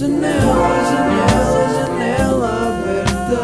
Janela, 0.00 0.32
janela, 0.90 1.62
janela 1.74 2.48
aberta. 2.68 3.40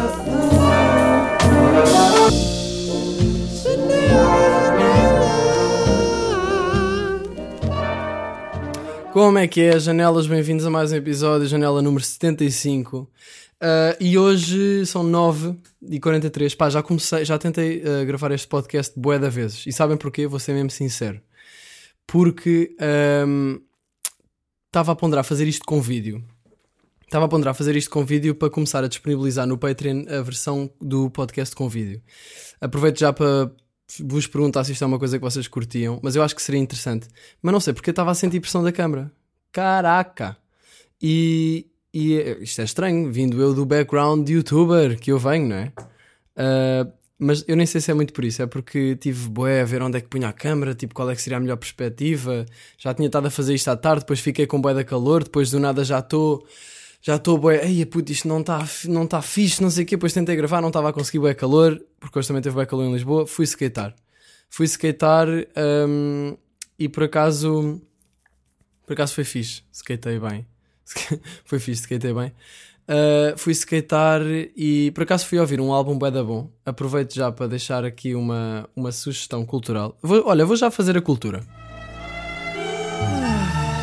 Janela. 3.61 4.33
Como 9.13 9.37
é 9.37 9.47
que 9.47 9.61
é, 9.61 9.79
janelas? 9.79 10.25
Bem-vindos 10.25 10.65
a 10.65 10.71
mais 10.71 10.91
um 10.91 10.95
episódio, 10.95 11.45
janela 11.45 11.79
número 11.79 12.03
75. 12.03 13.01
Uh, 13.01 13.07
e 13.99 14.17
hoje 14.17 14.83
são 14.87 15.03
9 15.03 15.55
e 15.87 15.99
43. 15.99 16.55
Pá, 16.55 16.71
já 16.71 16.81
comecei, 16.81 17.23
já 17.23 17.37
tentei 17.37 17.83
uh, 17.83 18.03
gravar 18.03 18.31
este 18.31 18.47
podcast 18.47 18.99
bué 18.99 19.19
da 19.19 19.29
vezes. 19.29 19.63
E 19.67 19.71
sabem 19.71 19.95
porquê? 19.95 20.25
Vou 20.25 20.39
ser 20.39 20.53
mesmo 20.53 20.71
sincero. 20.71 21.21
Porque 22.07 22.71
estava 24.65 24.89
um, 24.89 24.93
a 24.93 24.95
ponderar 24.95 25.23
fazer 25.23 25.47
isto 25.47 25.63
com 25.63 25.79
vídeo. 25.79 26.25
Estava 27.07 27.23
a 27.23 27.29
ponderar 27.29 27.55
fazer 27.55 27.73
isto 27.77 27.89
com 27.89 28.03
vídeo 28.03 28.35
para 28.35 28.49
começar 28.49 28.83
a 28.83 28.87
disponibilizar 28.89 29.47
no 29.47 29.57
Patreon 29.57 30.03
a 30.09 30.21
versão 30.21 30.69
do 30.81 31.09
podcast 31.09 31.55
com 31.55 31.69
vídeo. 31.69 32.01
Aproveito 32.59 32.99
já 32.99 33.13
para 33.13 33.49
vos 34.01 34.27
perguntar 34.27 34.65
se 34.65 34.73
isto 34.73 34.83
é 34.83 34.87
uma 34.87 34.99
coisa 34.99 35.17
que 35.17 35.23
vocês 35.23 35.47
curtiam, 35.47 36.01
mas 36.03 36.17
eu 36.17 36.21
acho 36.21 36.35
que 36.35 36.41
seria 36.41 36.59
interessante. 36.59 37.07
Mas 37.41 37.53
não 37.53 37.61
sei, 37.61 37.73
porque 37.73 37.89
eu 37.89 37.93
estava 37.93 38.11
a 38.11 38.13
sentir 38.13 38.41
pressão 38.41 38.61
da 38.61 38.73
câmara. 38.73 39.09
Caraca! 39.53 40.35
E, 41.01 41.67
e 41.93 42.15
isto 42.41 42.59
é 42.59 42.65
estranho, 42.65 43.09
vindo 43.09 43.41
eu 43.41 43.53
do 43.53 43.65
background 43.65 44.27
de 44.27 44.33
youtuber 44.33 44.99
que 44.99 45.09
eu 45.09 45.17
venho, 45.17 45.47
não 45.47 45.55
é? 45.55 45.71
Uh, 46.35 46.91
mas 47.17 47.45
eu 47.47 47.55
nem 47.55 47.65
sei 47.65 47.79
se 47.79 47.89
é 47.89 47.93
muito 47.93 48.11
por 48.11 48.25
isso, 48.25 48.41
é 48.41 48.47
porque 48.47 48.97
tive 48.97 49.29
boé 49.29 49.61
a 49.61 49.65
ver 49.65 49.81
onde 49.81 49.97
é 49.97 50.01
que 50.01 50.09
punha 50.09 50.27
a 50.27 50.33
câmera, 50.33 50.75
tipo 50.75 50.93
qual 50.93 51.09
é 51.09 51.15
que 51.15 51.21
seria 51.21 51.37
a 51.37 51.39
melhor 51.39 51.55
perspectiva. 51.55 52.45
Já 52.77 52.93
tinha 52.93 53.07
estado 53.07 53.27
a 53.27 53.31
fazer 53.31 53.55
isto 53.55 53.69
à 53.69 53.77
tarde, 53.77 54.01
depois 54.01 54.19
fiquei 54.19 54.45
com 54.45 54.59
boé 54.59 54.73
da 54.73 54.83
calor, 54.83 55.23
depois 55.23 55.49
do 55.49 55.57
nada 55.57 55.85
já 55.85 55.99
estou 55.99 56.45
já 57.07 57.15
estou 57.15 57.37
bué, 57.37 57.65
ei 57.65 57.85
puto, 57.85 58.11
isto 58.11 58.27
não 58.27 58.41
está 58.41 58.67
não 58.83 59.07
tá 59.07 59.21
fixe, 59.21 59.63
não 59.63 59.69
sei 59.69 59.85
o 59.85 59.87
quê, 59.87 59.95
depois 59.95 60.11
tentei 60.11 60.35
gravar, 60.35 60.59
não 60.59 60.67
estava 60.67 60.89
a 60.89 60.93
conseguir 60.93 61.19
bué 61.19 61.33
calor, 61.33 61.81
porque 62.01 62.19
hoje 62.19 62.27
também 62.27 62.43
teve 62.43 62.53
bué 62.53 62.65
calor 62.65 62.83
em 62.83 62.91
Lisboa, 62.91 63.25
fui 63.25 63.45
skatear. 63.45 63.95
Fui 64.49 64.65
skatear 64.65 65.29
um, 65.87 66.35
e 66.77 66.89
por 66.89 67.03
acaso, 67.03 67.81
por 68.85 68.91
acaso 68.91 69.13
foi 69.13 69.23
fixe, 69.23 69.63
skatei 69.71 70.19
bem. 70.19 70.45
foi 71.45 71.59
fixe, 71.59 71.83
skatei 71.83 72.13
bem. 72.13 72.33
Uh, 72.89 73.37
fui 73.37 73.53
skatear 73.53 74.21
e 74.53 74.91
por 74.91 75.03
acaso 75.03 75.27
fui 75.27 75.39
ouvir 75.39 75.61
um 75.61 75.71
álbum 75.71 75.97
bué 75.97 76.11
da 76.11 76.21
bom. 76.21 76.51
Aproveito 76.65 77.15
já 77.15 77.31
para 77.31 77.47
deixar 77.47 77.85
aqui 77.85 78.15
uma, 78.15 78.69
uma 78.75 78.91
sugestão 78.91 79.45
cultural. 79.45 79.97
Vou, 80.01 80.27
olha, 80.27 80.45
vou 80.45 80.57
já 80.57 80.69
fazer 80.69 80.97
a 80.97 81.01
cultura. 81.01 81.39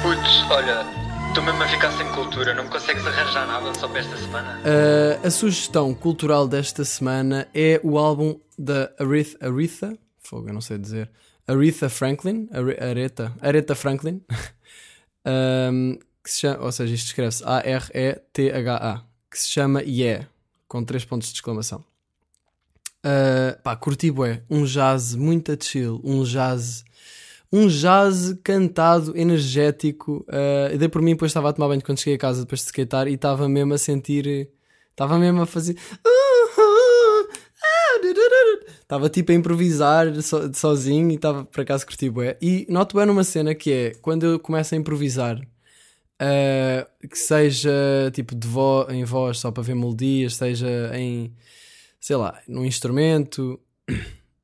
Putz, 0.03 0.51
olha, 0.51 1.04
Estou 1.35 1.45
mesmo 1.47 1.65
a 1.65 1.67
ficar 1.67 1.91
sem 1.91 2.09
cultura, 2.13 2.55
não 2.55 2.69
consegues 2.69 3.05
arranjar 3.05 3.45
nada 3.45 3.75
só 3.75 3.89
para 3.89 3.99
esta 3.99 4.17
semana? 4.17 4.61
Uh, 4.61 5.27
a 5.27 5.31
sugestão 5.33 5.93
cultural 5.93 6.47
desta 6.47 6.85
semana 6.85 7.49
é 7.53 7.81
o 7.83 7.99
álbum 7.99 8.39
da 8.57 8.93
Aretha, 9.01 9.37
Aretha 9.45 9.99
fogo, 10.21 10.49
eu 10.49 10.55
não 10.55 10.61
sei 10.61 10.79
dizer, 10.79 11.11
Aretha 11.45 11.89
Franklin, 11.89 12.49
Aretha, 12.53 13.35
Aretha 13.41 13.75
Franklin, 13.75 14.23
um, 15.27 15.99
que 16.23 16.31
se 16.31 16.43
chama, 16.43 16.65
ou 16.65 16.71
seja, 16.71 16.95
isto 16.95 17.07
escreve-se 17.07 17.43
A-R-E-T-H-A, 17.45 19.03
que 19.29 19.37
se 19.37 19.49
chama 19.49 19.83
Yeah, 19.83 20.29
com 20.69 20.85
três 20.85 21.05
pontos 21.05 21.31
de 21.31 21.35
exclamação. 21.35 21.85
Uh, 23.05 23.61
pá, 23.61 23.75
curti 23.75 24.09
bué, 24.09 24.45
um 24.49 24.65
jazz 24.65 25.17
muito 25.17 25.53
chill, 25.61 26.01
um 26.05 26.23
jazz 26.23 26.85
um 27.55 27.69
jazz 27.69 28.37
cantado, 28.43 29.17
energético. 29.17 30.27
Uh, 30.29 30.77
dei 30.77 30.89
por 30.89 31.01
mim, 31.01 31.13
depois 31.13 31.31
estava 31.31 31.51
a 31.51 31.53
tomar 31.53 31.69
banho 31.69 31.81
quando 31.85 32.01
cheguei 32.01 32.17
a 32.17 32.19
casa 32.19 32.41
depois 32.41 32.61
de 32.61 32.67
skatear 32.67 33.07
e 33.07 33.15
estava 33.15 33.49
mesmo 33.49 33.73
a 33.73 33.79
sentir. 33.79 34.51
Estava 34.91 35.17
mesmo 35.21 35.41
a 35.41 35.47
fazer. 35.47 35.77
Estava 38.83 39.09
tipo 39.09 39.31
a 39.31 39.35
improvisar 39.37 40.21
so, 40.21 40.53
sozinho 40.53 41.13
e 41.13 41.15
estava 41.15 41.45
por 41.45 41.61
acaso 41.61 41.87
curti 41.87 42.11
bué. 42.11 42.37
E 42.43 42.67
noto 42.69 42.97
bem 42.97 43.07
numa 43.07 43.23
cena 43.23 43.55
que 43.55 43.73
é 43.73 43.95
quando 44.03 44.27
eu 44.27 44.41
começo 44.41 44.75
a 44.75 44.79
improvisar, 44.79 45.39
uh, 45.39 47.09
que 47.09 47.19
seja 47.19 47.71
tipo 48.13 48.35
de 48.35 48.49
vo 48.49 48.85
em 48.91 49.05
voz 49.05 49.39
só 49.39 49.53
para 49.53 49.63
ver 49.63 49.77
melodias, 49.77 50.35
seja 50.35 50.91
em 50.95 51.33
sei 52.01 52.17
lá, 52.17 52.41
num 52.49 52.65
instrumento 52.65 53.61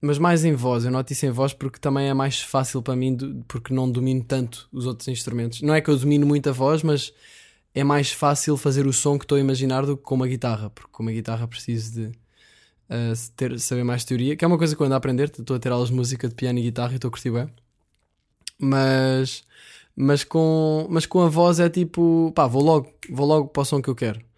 mas 0.00 0.18
mais 0.18 0.44
em 0.44 0.54
voz. 0.54 0.84
Eu 0.84 0.90
noto 0.90 1.12
isso 1.12 1.26
em 1.26 1.30
voz 1.30 1.52
porque 1.52 1.78
também 1.78 2.08
é 2.08 2.14
mais 2.14 2.40
fácil 2.40 2.82
para 2.82 2.96
mim, 2.96 3.16
porque 3.46 3.74
não 3.74 3.90
domino 3.90 4.24
tanto 4.24 4.68
os 4.72 4.86
outros 4.86 5.08
instrumentos. 5.08 5.60
Não 5.62 5.74
é 5.74 5.80
que 5.80 5.90
eu 5.90 5.96
domino 5.96 6.26
muito 6.26 6.48
a 6.48 6.52
voz, 6.52 6.82
mas 6.82 7.12
é 7.74 7.84
mais 7.84 8.10
fácil 8.10 8.56
fazer 8.56 8.86
o 8.86 8.92
som 8.92 9.18
que 9.18 9.24
estou 9.24 9.36
a 9.36 9.40
imaginar 9.40 9.84
do 9.84 9.96
que 9.96 10.02
com 10.02 10.14
uma 10.14 10.26
guitarra, 10.26 10.70
porque 10.70 10.90
com 10.90 11.02
uma 11.02 11.12
guitarra 11.12 11.46
preciso 11.46 11.92
de 11.92 12.06
uh, 12.06 13.30
ter, 13.36 13.58
saber 13.60 13.84
mais 13.84 14.04
teoria, 14.04 14.36
que 14.36 14.44
é 14.44 14.48
uma 14.48 14.58
coisa 14.58 14.74
que 14.74 14.82
eu 14.82 14.86
ando 14.86 14.94
a 14.94 14.98
aprender. 14.98 15.24
Estou 15.24 15.56
a 15.56 15.58
ter 15.58 15.70
aulas 15.70 15.88
de 15.88 15.94
música 15.94 16.28
de 16.28 16.34
piano 16.34 16.58
e 16.58 16.62
guitarra 16.62 16.92
e 16.92 16.96
estou 16.96 17.08
a 17.08 17.12
curtir 17.12 17.30
bem. 17.30 17.48
Mas, 18.58 19.44
mas, 19.96 20.24
com, 20.24 20.86
mas 20.90 21.06
com 21.06 21.20
a 21.22 21.28
voz 21.28 21.60
é 21.60 21.68
tipo, 21.68 22.32
pá, 22.34 22.46
vou 22.46 22.62
logo, 22.62 22.92
vou 23.10 23.26
logo 23.26 23.48
para 23.48 23.62
o 23.62 23.64
som 23.64 23.82
que 23.82 23.88
eu 23.88 23.94
quero 23.94 24.29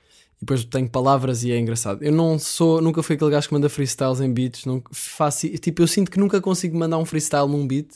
depois 0.42 0.64
tenho 0.64 0.90
palavras 0.90 1.44
e 1.44 1.52
é 1.52 1.58
engraçado. 1.58 2.02
Eu 2.02 2.10
não 2.10 2.36
sou, 2.36 2.82
nunca 2.82 3.00
fui 3.00 3.14
aquele 3.14 3.30
gajo 3.30 3.46
que 3.46 3.54
manda 3.54 3.68
freestyles 3.68 4.20
em 4.20 4.32
beats, 4.32 4.64
não 4.64 4.82
faço, 4.90 5.48
tipo, 5.48 5.80
eu 5.80 5.86
sinto 5.86 6.10
que 6.10 6.18
nunca 6.18 6.40
consigo 6.40 6.76
mandar 6.76 6.98
um 6.98 7.04
freestyle 7.04 7.46
num 7.46 7.64
beat. 7.64 7.88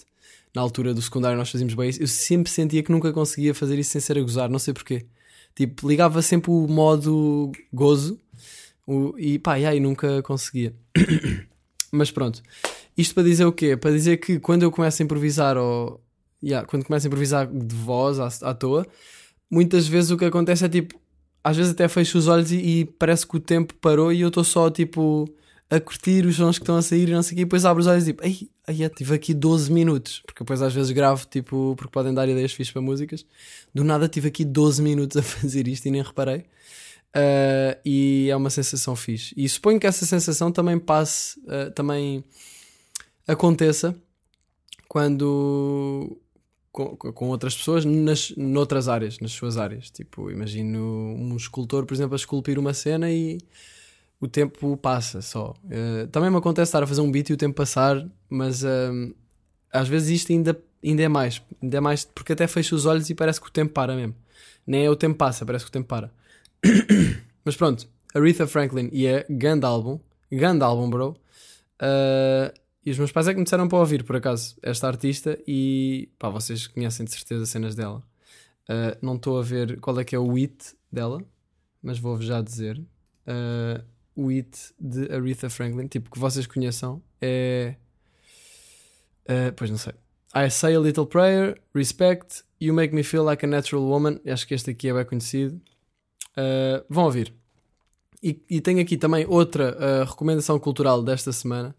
Na 0.55 0.63
altura 0.63 0.95
do 0.95 1.03
secundário 1.03 1.37
nós 1.37 1.51
fazíamos 1.51 1.75
bem 1.75 1.91
isso. 1.91 2.01
Eu 2.01 2.07
sempre 2.07 2.53
sentia 2.53 2.85
que 2.85 2.93
nunca 2.93 3.13
conseguia 3.13 3.53
fazer 3.53 3.77
isso 3.81 3.91
sem 3.91 4.01
ser 4.01 4.17
a 4.17 4.23
gozar, 4.23 4.49
não 4.49 4.61
sei 4.61 4.73
porquê. 4.73 5.07
Tipo, 5.57 5.89
ligava 5.89 6.23
sempre 6.23 6.53
o 6.53 6.69
modo 6.69 7.51
gozo 7.73 8.17
o, 8.87 9.19
e 9.19 9.41
pá, 9.41 9.59
e 9.59 9.67
aí 9.67 9.81
nunca 9.81 10.23
conseguia. 10.23 10.73
Mas 11.91 12.13
pronto. 12.13 12.41
Isto 12.97 13.13
para 13.13 13.25
dizer 13.25 13.45
o 13.45 13.53
quê? 13.53 13.77
Para 13.77 13.91
dizer 13.91 14.19
que 14.19 14.39
quando 14.39 14.63
eu 14.63 14.71
começo 14.71 15.03
a 15.03 15.05
improvisar 15.05 15.57
ou 15.57 16.01
yeah, 16.41 16.65
quando 16.65 16.85
começo 16.85 17.07
a 17.07 17.09
improvisar 17.09 17.49
de 17.49 17.75
voz 17.75 18.21
à, 18.21 18.29
à 18.49 18.55
toa, 18.55 18.87
muitas 19.51 19.89
vezes 19.89 20.13
o 20.13 20.17
que 20.17 20.25
acontece 20.25 20.65
é 20.65 20.69
tipo 20.69 20.95
às 21.47 21.57
vezes 21.57 21.71
até 21.71 21.87
fecho 21.87 22.19
os 22.19 22.27
olhos 22.27 22.51
e, 22.51 22.57
e 22.57 22.85
parece 22.85 23.25
que 23.25 23.37
o 23.37 23.41
tempo 23.41 23.73
parou 23.75 24.13
e 24.13 24.21
eu 24.21 24.29
estou 24.29 24.43
só 24.43 24.69
tipo 24.69 25.33
a 25.71 25.79
curtir 25.79 26.27
os 26.27 26.35
sons 26.35 26.59
que 26.59 26.65
estão 26.65 26.77
a 26.77 26.83
sair 26.83 27.09
e 27.09 27.13
não 27.13 27.23
sei 27.23 27.35
o 27.35 27.37
quê, 27.37 27.43
e 27.43 27.45
depois 27.45 27.65
abro 27.65 27.81
os 27.81 27.87
olhos 27.87 28.03
e 28.03 28.13
tipo, 28.13 28.25
ei, 28.25 28.51
ai, 28.67 28.89
tive 28.89 29.15
aqui 29.15 29.33
12 29.33 29.71
minutos, 29.71 30.23
porque 30.27 30.43
depois 30.43 30.61
às 30.61 30.75
vezes 30.75 30.91
gravo, 30.91 31.25
tipo, 31.31 31.75
porque 31.77 31.93
podem 31.93 32.13
dar 32.13 32.29
ideias 32.29 32.53
fixas 32.53 32.73
para 32.73 32.83
músicas. 32.83 33.25
Do 33.73 33.85
nada 33.85 34.09
tive 34.09 34.27
aqui 34.27 34.45
12 34.45 34.83
minutos 34.83 35.17
a 35.17 35.23
fazer 35.25 35.69
isto 35.69 35.87
e 35.87 35.91
nem 35.93 36.03
reparei. 36.03 36.39
Uh, 37.15 37.79
e 37.85 38.29
é 38.29 38.35
uma 38.35 38.51
sensação 38.51 38.97
fixe. 38.97 39.33
E 39.37 39.49
suponho 39.49 39.79
que 39.79 39.87
essa 39.87 40.05
sensação 40.05 40.51
também 40.51 40.81
passe, 40.81 41.39
uh, 41.41 41.71
também 41.71 42.25
aconteça 43.27 43.95
quando 44.89 46.19
com, 46.85 47.29
outras 47.29 47.57
pessoas 47.57 47.85
nas, 47.87 48.35
noutras 48.37 48.89
áreas, 48.89 49.19
nas 49.19 49.33
suas 49.33 49.57
áreas. 49.57 49.91
Tipo, 49.91 50.31
imagino 50.31 50.79
um 51.19 51.35
escultor, 51.37 51.87
por 51.87 51.95
exemplo, 51.95 52.15
a 52.15 52.17
esculpir 52.17 52.59
uma 52.59 52.75
cena 52.75 53.11
e 53.11 53.39
o 54.21 54.29
tempo 54.29 54.77
passa 54.77 55.23
só. 55.23 55.55
Uh, 55.65 56.07
também 56.09 56.31
me 56.31 56.37
acontece 56.37 56.69
estar 56.69 56.83
a 56.83 56.87
fazer 56.87 57.01
um 57.01 57.11
beat 57.11 57.31
e 57.31 57.33
o 57.33 57.37
tempo 57.37 57.55
passar, 57.55 58.07
mas 58.29 58.63
uh, 58.63 59.15
às 59.73 59.89
vezes 59.89 60.21
isto 60.21 60.33
ainda, 60.33 60.59
ainda 60.85 61.03
é 61.03 61.09
mais. 61.09 61.41
Ainda 61.63 61.79
é 61.79 61.81
mais 61.81 62.05
porque 62.05 62.35
até 62.35 62.47
fecho 62.47 62.75
os 62.75 62.85
olhos 62.85 63.09
e 63.09 63.15
parece 63.15 63.41
que 63.41 63.49
o 63.49 63.53
tempo 63.53 63.73
para 63.73 63.97
mesmo. 63.97 64.15
Nem 64.67 64.85
é 64.85 64.91
o 64.91 64.97
tempo 64.97 65.17
passa, 65.17 65.47
parece 65.47 65.65
que 65.65 65.71
o 65.71 65.73
tempo 65.73 65.89
para. 65.89 66.13
mas 67.43 67.57
pronto, 67.57 67.89
Aretha 68.15 68.47
Franklin 68.47 68.91
e 68.93 69.07
é 69.07 69.25
grande 69.31 69.65
álbum. 69.65 69.99
Grande 70.31 70.63
álbum, 70.63 70.91
bro. 70.91 71.17
Uh, 71.81 72.53
e 72.87 72.91
os 72.93 72.99
meus 72.99 73.11
pais 73.11 73.27
é 73.27 73.33
que 73.33 73.39
me 73.39 73.43
disseram 73.43 73.67
para 73.67 73.79
ouvir, 73.79 74.05
por 74.05 74.15
acaso, 74.15 74.57
esta 74.63 74.87
artista 74.87 75.37
e 75.45 76.09
pá, 76.21 76.29
vocês 76.29 76.69
conhecem 76.69 77.05
de 77.05 77.11
certeza 77.11 77.45
cenas 77.45 77.75
dela. 77.75 78.01
Uh, 78.63 78.97
não 79.03 79.17
estou 79.17 79.41
a 79.41 79.43
ver 79.43 79.81
qual 79.81 79.99
é 79.99 80.05
que 80.05 80.15
é 80.15 80.19
o 80.21 80.37
it 80.37 80.57
dela, 80.91 81.21
mas 81.83 81.99
vou-vos 81.99 82.25
já 82.25 82.41
dizer. 82.41 82.79
Uh, 83.27 83.85
o 84.15 84.29
it 84.29 84.57
de 84.79 85.13
Aretha 85.13 85.51
Franklin, 85.51 85.89
tipo 85.89 86.09
que 86.09 86.19
vocês 86.21 86.47
conheçam, 86.47 87.03
é. 87.21 87.75
Uh, 89.25 89.53
pois 89.57 89.69
não 89.69 89.79
sei. 89.79 89.95
I 90.33 90.49
Say 90.49 90.77
a 90.77 90.79
Little 90.79 91.07
Prayer, 91.07 91.61
Respect, 91.75 92.45
You 92.61 92.73
Make 92.73 92.95
Me 92.95 93.03
Feel 93.03 93.25
Like 93.25 93.45
a 93.45 93.49
Natural 93.49 93.83
Woman. 93.83 94.21
Acho 94.25 94.47
que 94.47 94.55
este 94.55 94.71
aqui 94.71 94.89
é 94.89 94.95
bem 94.95 95.05
conhecido. 95.05 95.61
vão 96.89 97.07
ouvir. 97.07 97.35
E, 98.23 98.41
e 98.49 98.61
tenho 98.61 98.81
aqui 98.81 98.97
também 98.97 99.27
outra 99.27 100.05
recomendação 100.05 100.59
cultural 100.61 101.03
desta 101.03 101.33
semana 101.33 101.75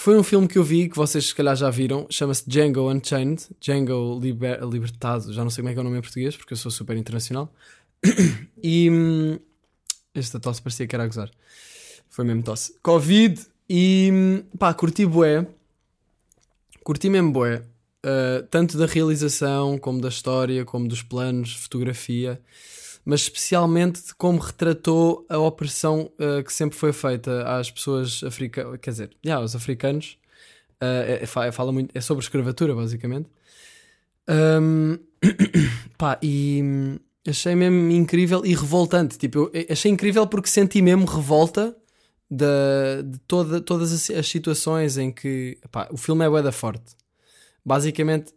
que 0.00 0.04
foi 0.04 0.16
um 0.16 0.22
filme 0.22 0.48
que 0.48 0.56
eu 0.56 0.64
vi, 0.64 0.88
que 0.88 0.96
vocês 0.96 1.26
se 1.26 1.34
calhar 1.34 1.54
já 1.54 1.68
viram, 1.68 2.06
chama-se 2.08 2.48
Django 2.48 2.90
Unchained, 2.90 3.42
Django 3.60 4.18
Liber 4.18 4.64
Libertado, 4.66 5.30
já 5.30 5.42
não 5.42 5.50
sei 5.50 5.60
como 5.60 5.68
é 5.68 5.72
que 5.74 5.78
é 5.78 5.82
o 5.82 5.84
nome 5.84 5.98
em 5.98 6.00
português, 6.00 6.34
porque 6.38 6.54
eu 6.54 6.56
sou 6.56 6.70
super 6.70 6.96
internacional. 6.96 7.52
e 8.64 8.88
hum, 8.90 9.38
esta 10.14 10.40
tosse 10.40 10.62
parecia 10.62 10.86
que 10.86 10.96
era 10.96 11.04
a 11.04 11.06
gozar. 11.06 11.30
Foi 12.08 12.24
mesmo 12.24 12.42
tosse. 12.42 12.74
Covid 12.82 13.42
e 13.68 14.08
hum, 14.10 14.42
pá, 14.58 14.72
curti 14.72 15.04
bué. 15.04 15.46
Curti 16.82 17.10
mesmo 17.10 17.30
bué. 17.30 17.62
Uh, 18.02 18.42
tanto 18.50 18.78
da 18.78 18.86
realização, 18.86 19.76
como 19.76 20.00
da 20.00 20.08
história, 20.08 20.64
como 20.64 20.88
dos 20.88 21.02
planos, 21.02 21.54
fotografia. 21.56 22.40
Mas 23.10 23.22
especialmente 23.22 24.06
de 24.06 24.14
como 24.14 24.38
retratou 24.38 25.26
a 25.28 25.36
opressão 25.36 26.12
uh, 26.14 26.44
que 26.44 26.52
sempre 26.52 26.78
foi 26.78 26.92
feita 26.92 27.42
às 27.42 27.68
pessoas 27.68 28.22
africanas, 28.22 28.78
quer 28.80 28.90
dizer, 28.90 29.10
yeah, 29.26 29.42
aos 29.42 29.56
africanos. 29.56 30.16
Uh, 30.80 31.18
é, 31.20 31.50
fala 31.50 31.72
muito, 31.72 31.90
é 31.92 32.00
sobre 32.00 32.22
escravatura, 32.22 32.72
basicamente. 32.72 33.28
Um, 34.28 34.96
pá, 35.98 36.20
e 36.22 36.62
achei 37.26 37.56
mesmo 37.56 37.90
incrível 37.90 38.46
e 38.46 38.54
revoltante. 38.54 39.18
Tipo, 39.18 39.50
eu 39.52 39.66
achei 39.68 39.90
incrível 39.90 40.24
porque 40.28 40.48
senti 40.48 40.80
mesmo 40.80 41.04
revolta 41.04 41.76
de, 42.30 43.02
de 43.02 43.18
toda, 43.26 43.60
todas 43.60 43.92
as, 43.92 44.08
as, 44.08 44.28
situações 44.28 44.96
em 44.96 45.10
que 45.10 45.58
pá, 45.72 45.88
o 45.90 45.96
filme 45.96 46.24
é 46.24 46.42
da 46.42 46.52
forte. 46.52 46.94
Basicamente, 47.64 48.32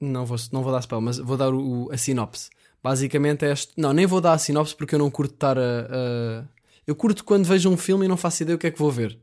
não 0.00 0.26
vou, 0.26 0.36
não 0.50 0.64
vou 0.64 0.72
dar 0.72 0.82
spell, 0.82 1.00
mas 1.00 1.16
vou 1.16 1.36
dar 1.36 1.54
o, 1.54 1.88
a 1.92 1.96
sinopse. 1.96 2.50
Basicamente 2.86 3.44
é 3.44 3.50
este. 3.50 3.72
Não, 3.76 3.92
nem 3.92 4.06
vou 4.06 4.20
dar 4.20 4.34
a 4.34 4.38
sinopse 4.38 4.72
porque 4.72 4.94
eu 4.94 4.98
não 5.00 5.10
curto 5.10 5.34
estar 5.34 5.58
a, 5.58 5.60
a. 5.60 6.44
Eu 6.86 6.94
curto 6.94 7.24
quando 7.24 7.44
vejo 7.44 7.68
um 7.68 7.76
filme 7.76 8.04
e 8.04 8.08
não 8.08 8.16
faço 8.16 8.44
ideia 8.44 8.54
o 8.54 8.58
que 8.60 8.68
é 8.68 8.70
que 8.70 8.78
vou 8.78 8.92
ver. 8.92 9.18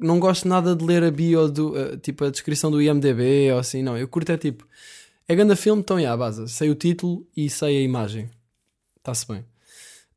Não 0.00 0.18
gosto 0.18 0.48
nada 0.48 0.74
de 0.74 0.82
ler 0.82 1.04
a 1.04 1.10
bio, 1.10 1.46
do, 1.46 1.74
uh, 1.74 1.98
tipo 1.98 2.24
a 2.24 2.30
descrição 2.30 2.70
do 2.70 2.80
IMDB 2.80 3.52
ou 3.52 3.58
assim, 3.58 3.82
não. 3.82 3.98
Eu 3.98 4.08
curto 4.08 4.32
é 4.32 4.38
tipo. 4.38 4.66
É 5.28 5.34
grande 5.34 5.54
filme, 5.56 5.82
então, 5.82 6.00
yeah, 6.00 6.16
base. 6.16 6.48
Sei 6.48 6.70
o 6.70 6.74
título 6.74 7.26
e 7.36 7.50
sei 7.50 7.76
a 7.76 7.80
imagem. 7.82 8.30
Está-se 8.96 9.28
bem. 9.28 9.44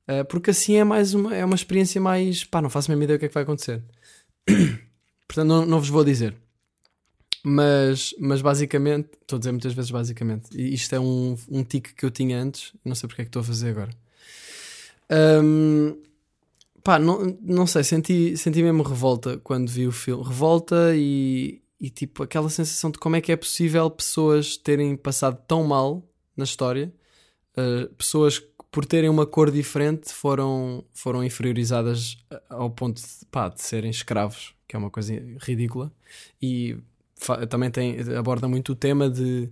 Uh, 0.07 0.23
porque 0.29 0.51
assim 0.51 0.77
é 0.77 0.85
mais 0.85 1.13
uma, 1.13 1.35
é 1.35 1.43
uma 1.43 1.55
experiência 1.55 1.99
mais. 1.99 2.45
pá, 2.45 2.61
não 2.61 2.69
faço 2.69 2.89
a 2.89 2.95
mesma 2.95 3.03
ideia 3.03 3.17
o 3.17 3.19
que 3.19 3.25
é 3.25 3.27
que 3.27 3.33
vai 3.33 3.43
acontecer. 3.43 3.83
Portanto, 5.27 5.49
não, 5.49 5.65
não 5.65 5.79
vos 5.81 5.89
vou 5.89 6.05
dizer. 6.05 6.33
Mas, 7.43 8.13
mas 8.19 8.41
basicamente, 8.41 9.09
estou 9.21 9.37
a 9.37 9.39
dizer 9.39 9.51
muitas 9.51 9.73
vezes 9.73 9.91
basicamente, 9.91 10.49
e 10.53 10.73
isto 10.73 10.93
é 10.93 10.99
um, 10.99 11.37
um 11.49 11.63
tique 11.63 11.93
que 11.93 12.05
eu 12.05 12.11
tinha 12.11 12.41
antes, 12.41 12.73
não 12.83 12.95
sei 12.95 13.07
porque 13.07 13.21
é 13.21 13.25
que 13.25 13.29
estou 13.29 13.41
a 13.41 13.45
fazer 13.45 13.69
agora. 13.69 13.91
Um, 15.43 15.97
pá, 16.83 16.99
não, 16.99 17.37
não 17.41 17.65
sei, 17.65 17.83
senti, 17.83 18.35
senti 18.37 18.61
mesmo 18.61 18.83
revolta 18.83 19.37
quando 19.37 19.69
vi 19.69 19.87
o 19.87 19.91
filme. 19.91 20.23
Revolta 20.23 20.93
e, 20.95 21.61
e 21.79 21.89
tipo 21.89 22.23
aquela 22.23 22.49
sensação 22.49 22.91
de 22.91 22.99
como 22.99 23.15
é 23.15 23.21
que 23.21 23.31
é 23.31 23.35
possível 23.35 23.89
pessoas 23.89 24.57
terem 24.57 24.95
passado 24.97 25.41
tão 25.47 25.63
mal 25.63 26.03
na 26.35 26.43
história, 26.43 26.93
uh, 27.57 27.93
pessoas 27.95 28.41
por 28.71 28.85
terem 28.85 29.09
uma 29.09 29.25
cor 29.25 29.49
diferente 29.49 30.13
foram, 30.13 30.85
foram 30.93 31.23
inferiorizadas 31.23 32.17
ao 32.49 32.69
ponto 32.69 33.01
de, 33.01 33.25
pá, 33.31 33.49
de 33.49 33.61
serem 33.61 33.89
escravos, 33.89 34.53
que 34.67 34.75
é 34.75 34.79
uma 34.79 34.91
coisa 34.91 35.13
ridícula. 35.39 35.91
E 36.41 36.77
também 37.49 37.69
tem, 37.69 37.97
aborda 38.17 38.47
muito 38.47 38.71
o 38.71 38.75
tema 38.75 39.09
de 39.09 39.49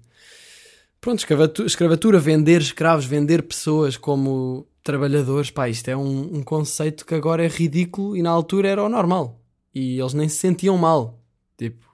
pronto, 0.99 1.19
escravatura, 1.19 1.67
escravatura, 1.67 2.19
vender 2.19 2.61
escravos, 2.61 3.05
vender 3.05 3.43
pessoas 3.43 3.97
como 3.97 4.67
trabalhadores, 4.83 5.51
pá, 5.51 5.67
isto 5.67 5.89
é 5.89 5.97
um, 5.97 6.37
um, 6.37 6.43
conceito 6.43 7.05
que 7.05 7.13
agora 7.13 7.43
é 7.43 7.47
ridículo 7.47 8.15
e 8.15 8.21
na 8.21 8.29
altura 8.29 8.69
era 8.69 8.83
o 8.83 8.89
normal. 8.89 9.41
E 9.75 9.99
eles 9.99 10.13
nem 10.13 10.29
se 10.29 10.37
sentiam 10.37 10.77
mal. 10.77 11.21
Tipo, 11.57 11.85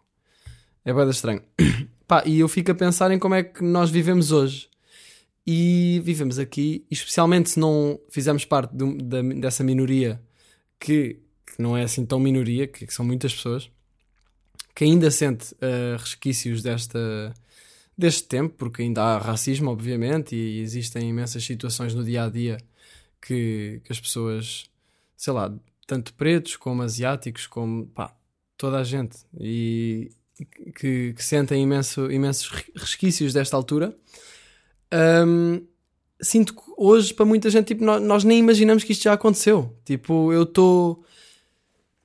é 0.86 0.94
bem 0.94 1.10
estranho. 1.10 1.42
pá, 2.08 2.24
e 2.26 2.40
eu 2.40 2.48
fico 2.48 2.72
a 2.72 2.76
pensar 2.76 3.12
em 3.12 3.18
como 3.18 3.36
é 3.36 3.44
que 3.44 3.64
nós 3.64 3.90
vivemos 3.90 4.32
hoje. 4.32 4.70
E 5.46 6.02
vivemos 6.06 6.40
aqui, 6.40 6.86
especialmente 6.90 7.50
se 7.50 7.60
não 7.60 8.00
fizermos 8.10 8.46
parte 8.46 8.74
de, 8.74 8.86
de, 8.98 9.42
dessa 9.42 9.62
minoria 9.62 10.22
que, 10.80 11.20
que, 11.46 11.62
não 11.62 11.76
é 11.76 11.84
assim 11.84 12.06
tão 12.06 12.18
minoria, 12.20 12.66
que, 12.66 12.86
que 12.86 12.94
são 12.94 13.04
muitas 13.04 13.34
pessoas 13.34 13.70
que 14.76 14.84
ainda 14.84 15.12
sente 15.12 15.54
uh, 15.56 15.98
resquícios 15.98 16.62
desta, 16.64 17.34
deste 17.98 18.24
tempo, 18.24 18.56
porque 18.58 18.82
ainda 18.82 19.04
há 19.04 19.18
racismo, 19.18 19.72
obviamente, 19.72 20.36
e 20.36 20.60
existem 20.60 21.10
imensas 21.10 21.44
situações 21.44 21.94
no 21.94 22.04
dia 22.04 22.24
a 22.24 22.30
dia 22.30 22.58
que, 23.22 23.82
que 23.84 23.92
as 23.92 24.00
pessoas, 24.00 24.66
sei 25.16 25.34
lá, 25.34 25.54
tanto 25.86 26.14
pretos 26.14 26.56
como 26.56 26.82
asiáticos, 26.82 27.48
como 27.48 27.88
pá, 27.88 28.16
toda 28.58 28.80
a 28.80 28.84
gente, 28.84 29.18
e 29.40 30.12
que, 30.76 31.14
que 31.14 31.24
sentem 31.24 31.64
imenso, 31.64 32.12
imensos 32.12 32.50
resquícios 32.76 33.34
desta 33.34 33.56
altura. 33.56 33.96
Um, 35.26 35.66
sinto 36.22 36.56
que 36.56 36.62
hoje, 36.78 37.14
para 37.14 37.26
muita 37.26 37.50
gente, 37.50 37.68
tipo, 37.68 37.84
nós, 37.84 38.02
nós, 38.02 38.24
nem 38.24 38.40
imaginamos 38.40 38.84
que 38.84 38.92
isto 38.92 39.04
já 39.04 39.14
aconteceu. 39.14 39.76
Tipo, 39.86 40.32
eu 40.34 40.44
estou 40.44 41.04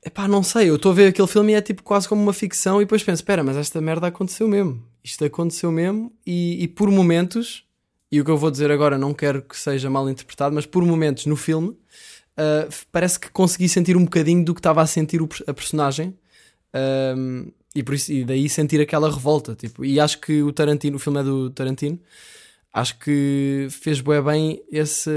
Epá, 0.05 0.29
não 0.29 0.43
sei, 0.43 0.71
eu 0.71 0.77
estou 0.77 0.93
a 0.93 0.95
ver 0.95 1.09
aquele 1.09 1.27
filme 1.27 1.53
e 1.53 1.55
é 1.57 1.61
tipo 1.61 1.83
quase 1.83 2.09
como 2.09 2.23
uma 2.23 2.33
ficção 2.33 2.81
e 2.81 2.85
depois 2.85 3.03
penso, 3.03 3.21
espera, 3.21 3.43
mas 3.43 3.57
esta 3.57 3.81
merda 3.81 4.07
aconteceu 4.07 4.47
mesmo. 4.47 4.83
Isto 5.03 5.25
aconteceu 5.25 5.73
mesmo 5.73 6.13
e, 6.27 6.63
e, 6.63 6.69
por 6.69 6.91
momentos, 6.91 7.65
e 8.11 8.21
o 8.21 8.25
que 8.25 8.31
eu 8.31 8.37
vou 8.37 8.51
dizer 8.51 8.71
agora 8.71 8.97
não 8.97 9.13
quero 9.13 9.43
que 9.43 9.57
seja 9.57 9.91
mal 9.91 10.09
interpretado, 10.09 10.55
mas 10.55 10.67
por 10.67 10.85
momentos 10.85 11.27
no 11.27 11.35
filme 11.35 11.71
uh, 11.71 12.73
parece 12.93 13.19
que 13.19 13.31
consegui 13.31 13.69
sentir 13.69 13.97
um 13.97 14.05
bocadinho 14.05 14.45
do 14.45 14.55
que 14.55 14.61
estava 14.61 14.81
a 14.83 14.87
sentir 14.87 15.21
o, 15.21 15.29
a 15.47 15.53
personagem 15.53 16.11
uh, 16.75 17.53
e, 17.75 17.83
por 17.83 17.95
isso, 17.95 18.13
e 18.13 18.25
daí 18.25 18.49
sentir 18.49 18.81
aquela 18.81 19.11
revolta. 19.11 19.57
Tipo, 19.57 19.85
e 19.85 19.99
acho 19.99 20.21
que 20.21 20.43
o 20.43 20.53
Tarantino, 20.53 20.97
o 20.97 21.01
filme 21.01 21.21
é 21.21 21.23
do 21.25 21.51
Tarantino, 21.51 21.99
acho 22.73 22.99
que 23.01 23.67
fez 23.71 24.01
bem 24.01 24.63
esse, 24.71 25.11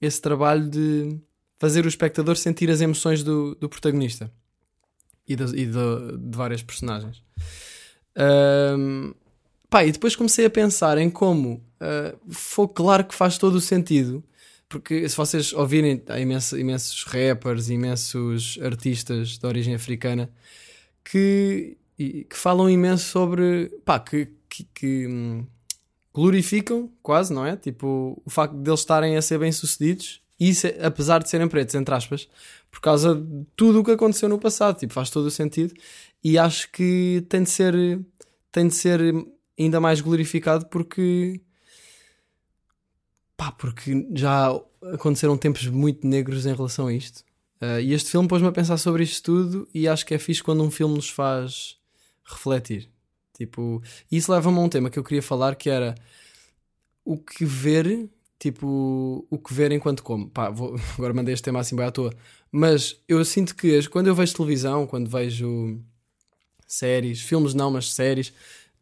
esse 0.00 0.20
trabalho 0.20 0.68
de 0.68 1.18
fazer 1.64 1.86
o 1.86 1.88
espectador 1.88 2.36
sentir 2.36 2.70
as 2.70 2.82
emoções 2.82 3.22
do, 3.22 3.54
do 3.54 3.70
protagonista 3.70 4.30
e, 5.26 5.34
de, 5.34 5.44
e 5.56 5.64
de, 5.64 6.36
várias 6.36 6.62
personagens. 6.62 7.22
Um, 8.78 9.14
pá, 9.70 9.82
e 9.82 9.90
depois 9.90 10.14
comecei 10.14 10.44
a 10.44 10.50
pensar 10.50 10.98
em 10.98 11.08
como 11.08 11.64
uh, 11.80 12.18
foi 12.28 12.68
claro 12.68 13.06
que 13.06 13.14
faz 13.14 13.38
todo 13.38 13.54
o 13.54 13.62
sentido. 13.62 14.22
Porque 14.68 15.08
se 15.08 15.16
vocês 15.16 15.54
ouvirem, 15.54 16.02
há 16.08 16.20
imensos, 16.20 16.58
imensos 16.58 17.02
rappers, 17.04 17.70
imensos 17.70 18.58
artistas 18.62 19.38
de 19.38 19.46
origem 19.46 19.74
africana 19.74 20.30
que, 21.02 21.78
que 21.96 22.36
falam 22.36 22.68
imenso 22.68 23.08
sobre. 23.08 23.70
pá, 23.86 23.98
que, 23.98 24.28
que, 24.50 24.64
que 24.74 25.06
hum, 25.06 25.46
glorificam 26.12 26.90
quase, 27.02 27.32
não 27.32 27.46
é? 27.46 27.56
Tipo, 27.56 28.20
o 28.22 28.28
facto 28.28 28.54
de 28.54 28.68
eles 28.68 28.80
estarem 28.80 29.16
a 29.16 29.22
ser 29.22 29.38
bem-sucedidos 29.38 30.23
isso, 30.38 30.66
apesar 30.82 31.22
de 31.22 31.28
serem 31.28 31.48
pretos, 31.48 31.74
entre 31.74 31.94
aspas, 31.94 32.28
por 32.70 32.80
causa 32.80 33.14
de 33.14 33.46
tudo 33.54 33.80
o 33.80 33.84
que 33.84 33.92
aconteceu 33.92 34.28
no 34.28 34.38
passado, 34.38 34.78
tipo, 34.78 34.92
faz 34.92 35.10
todo 35.10 35.26
o 35.26 35.30
sentido. 35.30 35.74
E 36.22 36.38
acho 36.38 36.70
que 36.72 37.24
tem 37.28 37.42
de 37.42 37.50
ser, 37.50 37.74
tem 38.50 38.66
de 38.66 38.74
ser 38.74 39.00
ainda 39.58 39.80
mais 39.80 40.00
glorificado 40.00 40.66
porque, 40.66 41.40
pá, 43.36 43.52
porque 43.52 44.06
já 44.14 44.50
aconteceram 44.92 45.36
tempos 45.36 45.66
muito 45.66 46.06
negros 46.06 46.46
em 46.46 46.54
relação 46.54 46.88
a 46.88 46.92
isto. 46.92 47.24
Uh, 47.62 47.80
e 47.80 47.92
este 47.94 48.10
filme 48.10 48.28
pôs-me 48.28 48.48
a 48.48 48.52
pensar 48.52 48.76
sobre 48.76 49.04
isto 49.04 49.22
tudo 49.22 49.68
e 49.72 49.86
acho 49.86 50.04
que 50.04 50.14
é 50.14 50.18
fixe 50.18 50.42
quando 50.42 50.62
um 50.62 50.70
filme 50.70 50.94
nos 50.96 51.08
faz 51.08 51.76
refletir. 52.24 52.90
Tipo, 53.36 53.82
isso 54.10 54.32
leva-me 54.32 54.58
a 54.58 54.60
um 54.60 54.68
tema 54.68 54.90
que 54.90 54.98
eu 54.98 55.04
queria 55.04 55.22
falar 55.22 55.54
que 55.54 55.70
era 55.70 55.94
o 57.04 57.18
que 57.18 57.44
ver 57.44 58.08
tipo, 58.44 59.26
o 59.30 59.38
que 59.38 59.54
ver 59.54 59.72
enquanto 59.72 60.02
como. 60.02 60.28
Pá, 60.28 60.50
vou, 60.50 60.76
agora 60.98 61.14
mandei 61.14 61.32
este 61.32 61.44
tema 61.44 61.60
assim 61.60 61.74
bem 61.74 61.86
à 61.86 61.90
toa. 61.90 62.12
Mas 62.52 63.00
eu 63.08 63.24
sinto 63.24 63.56
que 63.56 63.88
quando 63.88 64.08
eu 64.08 64.14
vejo 64.14 64.34
televisão, 64.34 64.86
quando 64.86 65.08
vejo 65.08 65.80
séries, 66.66 67.22
filmes 67.22 67.54
não, 67.54 67.70
mas 67.70 67.90
séries, 67.92 68.32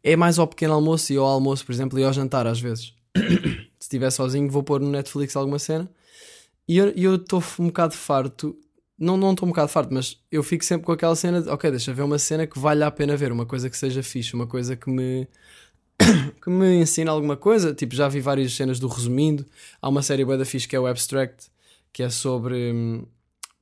é 0.03 0.15
mais 0.15 0.37
ao 0.37 0.47
pequeno 0.47 0.73
almoço 0.73 1.13
e 1.13 1.17
ao 1.17 1.25
almoço, 1.25 1.65
por 1.65 1.71
exemplo, 1.71 1.97
e 1.97 2.03
ao 2.03 2.11
jantar 2.11 2.45
às 2.45 2.59
vezes. 2.59 2.93
Se 3.79 3.87
estiver 3.87 4.11
sozinho, 4.11 4.49
vou 4.49 4.63
pôr 4.63 4.81
no 4.81 4.89
Netflix 4.89 5.35
alguma 5.35 5.59
cena. 5.59 5.89
E 6.67 6.77
eu 6.77 7.15
estou 7.15 7.43
um 7.59 7.67
bocado 7.67 7.93
farto. 7.93 8.57
Não 8.97 9.15
estou 9.15 9.29
não 9.29 9.47
um 9.47 9.51
bocado 9.51 9.69
farto, 9.69 9.93
mas 9.93 10.17
eu 10.31 10.43
fico 10.43 10.63
sempre 10.63 10.85
com 10.85 10.91
aquela 10.91 11.15
cena 11.15 11.41
de, 11.41 11.49
ok, 11.49 11.69
deixa 11.71 11.93
ver 11.93 12.03
uma 12.03 12.19
cena 12.19 12.45
que 12.47 12.59
vale 12.59 12.83
a 12.83 12.91
pena 12.91 13.17
ver, 13.17 13.31
uma 13.31 13.45
coisa 13.45 13.69
que 13.69 13.77
seja 13.77 14.03
fixe, 14.03 14.33
uma 14.33 14.47
coisa 14.47 14.75
que 14.75 14.89
me 14.89 15.27
que 16.41 16.49
me 16.49 16.81
ensina 16.81 17.11
alguma 17.11 17.37
coisa. 17.37 17.73
Tipo, 17.73 17.95
já 17.95 18.07
vi 18.07 18.19
várias 18.19 18.53
cenas 18.53 18.79
do 18.79 18.87
resumindo. 18.87 19.45
Há 19.81 19.89
uma 19.89 20.01
série 20.01 20.25
bué 20.25 20.37
da 20.37 20.45
fixe 20.45 20.67
que 20.67 20.75
é 20.75 20.79
o 20.79 20.87
Abstract, 20.87 21.47
que 21.91 22.03
é 22.03 22.09
sobre. 22.09 22.71
Hum, 22.73 23.05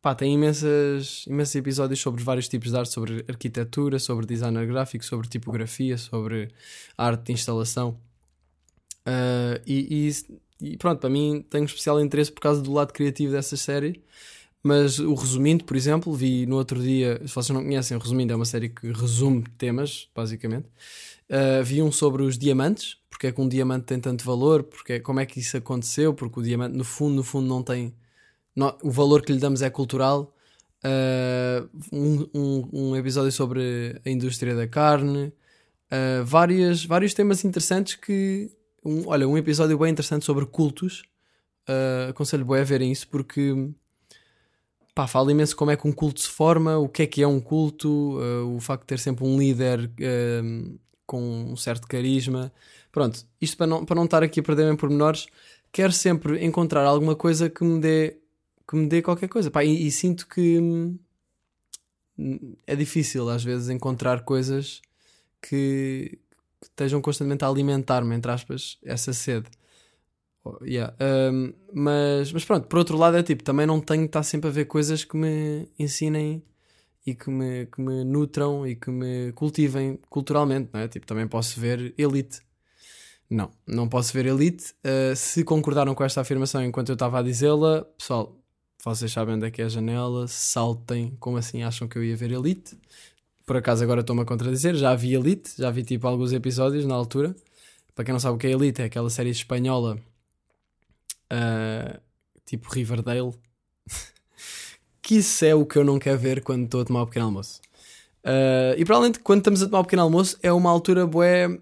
pá, 0.01 0.15
tem 0.15 0.33
imensas, 0.33 1.25
imensos 1.27 1.55
episódios 1.55 2.00
sobre 2.00 2.24
vários 2.24 2.48
tipos 2.48 2.71
de 2.71 2.77
arte, 2.77 2.91
sobre 2.91 3.25
arquitetura, 3.27 4.00
sobre 4.00 4.25
designer 4.25 4.65
gráfico, 4.67 5.05
sobre 5.05 5.27
tipografia, 5.27 5.98
sobre 5.98 6.50
arte 6.98 7.25
de 7.25 7.33
instalação. 7.33 7.98
Uh, 9.07 9.57
e, 9.65 10.12
e, 10.60 10.71
e, 10.74 10.77
pronto, 10.77 11.00
para 11.00 11.10
mim 11.10 11.45
tenho 11.50 11.65
especial 11.65 12.00
interesse 12.00 12.31
por 12.31 12.41
causa 12.41 12.62
do 12.62 12.71
lado 12.71 12.93
criativo 12.93 13.31
dessa 13.31 13.57
série. 13.57 14.01
Mas 14.63 15.00
o 15.00 15.15
Resumindo, 15.15 15.63
por 15.63 15.75
exemplo, 15.75 16.13
vi 16.13 16.45
no 16.45 16.55
outro 16.55 16.79
dia. 16.79 17.19
Se 17.25 17.33
vocês 17.33 17.50
não 17.50 17.63
conhecem, 17.63 17.98
o 17.98 18.00
Resumindo 18.00 18.31
é 18.31 18.36
uma 18.36 18.45
série 18.45 18.69
que 18.69 18.91
resume 18.91 19.43
temas, 19.57 20.07
basicamente. 20.15 20.67
Uh, 21.32 21.64
vi 21.64 21.82
um 21.82 21.92
sobre 21.92 22.24
os 22.24 22.38
diamantes, 22.38 22.98
porque 23.10 23.28
é 23.28 23.32
que 23.32 23.40
um 23.40 23.48
diamante 23.48 23.86
tem 23.86 24.00
tanto 24.00 24.26
valor, 24.26 24.64
porque 24.64 24.94
é, 24.94 25.00
como 25.00 25.20
é 25.20 25.26
que 25.26 25.40
isso 25.40 25.56
aconteceu, 25.56 26.14
porque 26.14 26.40
o 26.40 26.44
diamante 26.44 26.76
no 26.76 26.84
fundo, 26.84 27.16
no 27.16 27.24
fundo 27.24 27.48
não 27.48 27.64
tem 27.64 27.96
não, 28.54 28.78
o 28.84 28.92
valor 28.92 29.22
que 29.22 29.32
lhe 29.32 29.40
damos 29.40 29.62
é 29.62 29.70
cultural. 29.70 30.36
Uh, 30.84 31.70
um, 31.92 32.28
um, 32.34 32.70
um, 32.74 32.96
episódio 32.96 33.32
sobre 33.32 34.02
a 34.06 34.10
indústria 34.10 34.56
da 34.56 34.68
carne, 34.68 35.28
uh, 35.28 36.26
várias, 36.26 36.84
vários 36.84 37.14
temas 37.14 37.46
interessantes 37.46 37.96
que 37.96 38.52
um, 38.84 39.08
olha, 39.08 39.28
um 39.28 39.38
episódio 39.38 39.78
bem 39.78 39.92
interessante 39.92 40.26
sobre 40.26 40.46
cultos, 40.46 41.04
Uh, 41.70 42.10
aconselho 42.10 42.44
bem 42.44 42.60
a 42.60 42.64
verem 42.64 42.92
isso 42.92 43.08
porque 43.08 43.70
pá, 44.96 45.06
fala 45.06 45.32
imenso 45.32 45.56
como 45.56 45.70
é 45.70 45.78
que 45.78 45.88
um 45.88 45.92
culto 45.92 46.20
se 46.20 46.28
forma, 46.28 46.78
o 46.78 46.90
que 46.90 47.04
é 47.04 47.08
que 47.08 47.22
é 47.22 47.28
um 47.28 47.40
culto, 47.40 48.20
uh, 48.20 48.56
o 48.56 48.60
facto 48.60 48.82
de 48.82 48.88
ter 48.88 49.00
sempre 49.00 49.24
um 49.24 49.38
líder 49.38 49.86
uh, 49.86 50.80
com 51.12 51.51
um 51.51 51.58
certo 51.58 51.89
carisma. 51.89 52.53
Pronto, 52.89 53.25
isto 53.41 53.58
para 53.58 53.68
não, 53.68 53.84
para 53.86 53.96
não 53.98 54.06
estar 54.06 54.24
aqui 54.24 54.39
a 54.39 54.44
perder 54.44 54.72
em 54.72 54.77
pormenores, 54.77 55.27
quero 55.70 55.91
sempre 55.91 56.41
encontrar 56.46 56.86
alguma 56.86 57.18
coisa 57.18 57.50
que 57.50 57.65
me 57.65 57.82
dê, 57.82 58.18
que 58.65 58.77
me 58.77 58.88
dê 58.88 59.01
qualquer 59.01 59.27
coisa. 59.27 59.51
Pá, 59.51 59.62
e, 59.65 59.88
e 59.88 59.91
sinto 59.91 60.25
que 60.25 60.58
hum, 60.58 60.98
é 62.65 62.77
difícil 62.77 63.30
às 63.30 63.44
vezes 63.44 63.68
encontrar 63.68 64.24
coisas 64.24 64.82
que, 65.41 66.18
que 66.62 66.68
estejam 66.68 67.01
constantemente 67.01 67.44
a 67.44 67.50
alimentar-me, 67.50 68.15
entre 68.15 68.32
aspas, 68.32 68.77
essa 68.82 69.12
sede. 69.12 69.50
Oh, 70.46 70.63
yeah. 70.63 70.96
Um, 71.30 71.53
mas, 71.74 72.32
mas 72.32 72.46
pronto, 72.46 72.68
por 72.70 72.80
outro 72.80 72.98
lado 72.98 73.18
é 73.18 73.24
tipo, 73.24 73.44
também 73.44 73.65
não 73.65 73.82
tenho 73.82 74.03
que 74.03 74.08
estar 74.08 74.24
sempre 74.24 74.50
a 74.50 74.53
ver 74.53 74.63
coisas 74.63 75.03
que 75.03 75.18
me 75.18 75.68
ensinem 75.77 76.41
e 77.05 77.15
que 77.15 77.29
me, 77.29 77.65
que 77.65 77.81
me 77.81 78.03
nutram 78.03 78.65
e 78.65 78.75
que 78.75 78.91
me 78.91 79.31
cultivem 79.34 80.00
culturalmente, 80.10 80.70
não 80.74 80.79
é? 80.79 80.88
Tipo, 80.88 81.05
também 81.05 81.27
posso 81.27 81.60
ver 81.60 81.93
Elite. 81.98 82.41
Não, 83.29 83.51
não 83.65 83.88
posso 83.88 84.13
ver 84.13 84.25
Elite. 84.25 84.74
Uh, 84.86 85.15
se 85.15 85.43
concordaram 85.43 85.96
com 85.96 86.03
esta 86.03 86.22
afirmação 86.22 86.63
enquanto 86.63 86.89
eu 86.89 86.93
estava 86.93 87.20
a 87.20 87.24
dizê-la, 87.24 87.86
pessoal, 87.98 88.38
vocês 88.84 89.12
sabem 89.12 89.36
onde 89.36 89.48
é 89.48 89.51
que 89.51 89.62
é 89.62 89.65
a 89.65 89.70
janela, 89.70 90.27
saltem, 90.27 91.15
como 91.20 91.38
assim 91.38 91.63
acham 91.63 91.88
que 91.88 91.98
eu 91.98 92.03
ia 92.03 92.15
ver 92.15 92.31
Elite? 92.31 92.77
Por 93.46 93.58
acaso 93.58 93.84
agora 93.84 94.01
estou-me 94.01 94.22
a 94.22 94.25
contradizer, 94.25 94.75
já 94.75 94.96
vi 94.96 95.13
Elite, 95.15 95.51
já 95.58 95.72
vi 95.72 95.84
tipo 95.84 96.08
alguns 96.08 96.34
episódios 96.34 96.86
na 96.86 96.96
altura. 96.96 97.36
Para 97.96 98.05
quem 98.05 98.13
não 98.13 98.20
sabe 98.20 98.36
o 98.36 98.38
que 98.38 98.48
é 98.48 98.51
Elite, 98.51 98.81
é 98.81 98.86
aquela 98.86 99.10
série 99.10 99.29
espanhola 99.29 99.98
uh, 101.31 102.01
tipo 102.46 102.70
Riverdale. 102.70 103.34
Que 105.12 105.18
isso 105.18 105.44
é 105.44 105.53
o 105.53 105.65
que 105.65 105.77
eu 105.77 105.84
não 105.84 106.00
quero 106.00 106.18
ver 106.18 106.41
quando 106.41 106.63
estou 106.63 106.80
a 106.80 106.86
tomar 106.86 107.01
o 107.01 107.06
pequeno 107.06 107.25
almoço. 107.25 107.60
Uh, 108.24 108.77
e 108.77 108.86
provavelmente 108.86 109.20
quando 109.20 109.39
estamos 109.39 109.62
a 109.62 109.65
tomar 109.65 109.82
o 109.82 109.84
pequeno 109.84 110.03
almoço 110.03 110.38
é 110.41 110.53
uma 110.53 110.70
altura 110.70 111.06
bué 111.06 111.60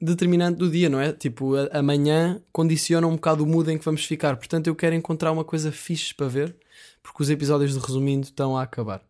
determinante 0.00 0.56
do 0.56 0.70
dia, 0.70 0.88
não 0.88 0.98
é? 0.98 1.12
Tipo, 1.12 1.56
amanhã 1.72 2.40
condiciona 2.50 3.06
um 3.06 3.16
bocado 3.16 3.44
o 3.44 3.46
mood 3.46 3.70
em 3.70 3.76
que 3.76 3.84
vamos 3.84 4.02
ficar. 4.06 4.36
Portanto, 4.36 4.68
eu 4.68 4.74
quero 4.74 4.94
encontrar 4.94 5.30
uma 5.30 5.44
coisa 5.44 5.70
fixe 5.70 6.14
para 6.14 6.26
ver, 6.26 6.56
porque 7.02 7.22
os 7.22 7.28
episódios 7.28 7.74
de 7.74 7.78
resumindo 7.78 8.24
estão 8.24 8.56
a 8.56 8.62
acabar. 8.62 9.02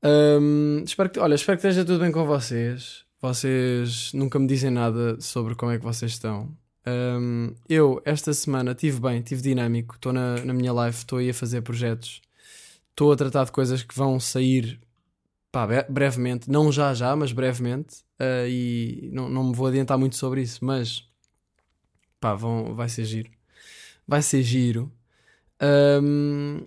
Um, 0.00 0.84
espero 0.84 1.10
que, 1.10 1.18
olha, 1.18 1.34
espero 1.34 1.58
que 1.58 1.66
esteja 1.66 1.84
tudo 1.84 1.98
bem 1.98 2.12
com 2.12 2.24
vocês. 2.26 3.02
Vocês 3.20 4.12
nunca 4.12 4.38
me 4.38 4.46
dizem 4.46 4.70
nada 4.70 5.20
sobre 5.20 5.56
como 5.56 5.72
é 5.72 5.78
que 5.78 5.84
vocês 5.84 6.12
estão. 6.12 6.48
Um, 6.86 7.52
eu, 7.68 8.00
esta 8.04 8.32
semana, 8.32 8.72
tive 8.72 9.00
bem, 9.00 9.20
tive 9.20 9.42
dinâmico, 9.42 9.96
estou 9.96 10.12
na, 10.12 10.36
na 10.44 10.54
minha 10.54 10.72
live, 10.72 10.96
estou 10.96 11.18
aí 11.18 11.30
a 11.30 11.34
fazer 11.34 11.60
projetos, 11.62 12.22
estou 12.98 13.12
a 13.12 13.16
tratar 13.16 13.44
de 13.44 13.52
coisas 13.52 13.84
que 13.84 13.94
vão 13.94 14.18
sair 14.18 14.80
pá, 15.52 15.66
brevemente, 15.88 16.50
não 16.50 16.72
já 16.72 16.92
já, 16.92 17.14
mas 17.14 17.30
brevemente, 17.30 17.98
uh, 18.20 18.48
e 18.48 19.08
não, 19.12 19.28
não 19.28 19.44
me 19.44 19.54
vou 19.54 19.68
adiantar 19.68 19.96
muito 19.96 20.16
sobre 20.16 20.42
isso, 20.42 20.64
mas 20.64 21.08
pá, 22.18 22.34
vão, 22.34 22.74
vai 22.74 22.88
ser 22.88 23.04
giro. 23.04 23.30
Vai 24.06 24.20
ser 24.20 24.42
giro. 24.42 24.92
Um, 26.02 26.66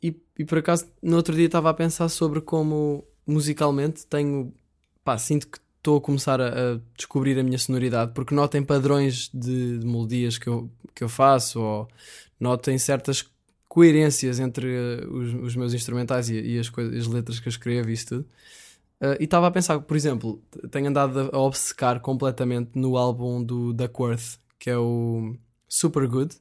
e, 0.00 0.16
e 0.38 0.44
por 0.44 0.58
acaso, 0.58 0.86
no 1.02 1.16
outro 1.16 1.34
dia 1.34 1.46
estava 1.46 1.70
a 1.70 1.74
pensar 1.74 2.08
sobre 2.08 2.40
como 2.40 3.04
musicalmente 3.26 4.06
tenho, 4.06 4.54
pá, 5.02 5.18
sinto 5.18 5.48
que 5.48 5.58
estou 5.78 5.98
a 5.98 6.00
começar 6.00 6.40
a, 6.40 6.48
a, 6.48 6.80
descobrir 6.96 7.36
a 7.36 7.42
minha 7.42 7.58
sonoridade, 7.58 8.12
porque 8.12 8.34
notem 8.34 8.62
padrões 8.62 9.28
de, 9.34 9.78
de, 9.80 9.86
melodias 9.86 10.38
que 10.38 10.46
eu, 10.48 10.70
que 10.94 11.02
eu 11.02 11.08
faço, 11.08 11.60
ou 11.60 11.88
notem 12.38 12.78
certas 12.78 13.31
coerências 13.72 14.38
entre 14.38 14.66
uh, 14.66 15.10
os, 15.10 15.32
os, 15.32 15.56
meus 15.56 15.72
instrumentais 15.72 16.28
e, 16.28 16.38
e 16.38 16.58
as, 16.58 16.70
as 16.98 17.06
letras 17.06 17.40
que 17.40 17.48
eu 17.48 17.50
escrevo 17.50 17.88
e 17.88 17.94
isso 17.94 18.06
tudo. 18.06 18.28
Uh, 19.00 19.16
e 19.18 19.24
estava 19.24 19.46
a 19.46 19.50
pensar, 19.50 19.80
por 19.80 19.96
exemplo, 19.96 20.42
tenho 20.70 20.88
andado 20.88 21.30
a 21.32 21.38
obcecar 21.38 21.98
completamente 22.00 22.72
no 22.74 22.98
álbum 22.98 23.42
do 23.42 23.72
Duckworth, 23.72 24.38
que 24.58 24.68
é 24.68 24.76
o 24.76 25.34
Super 25.66 26.06
Good 26.06 26.36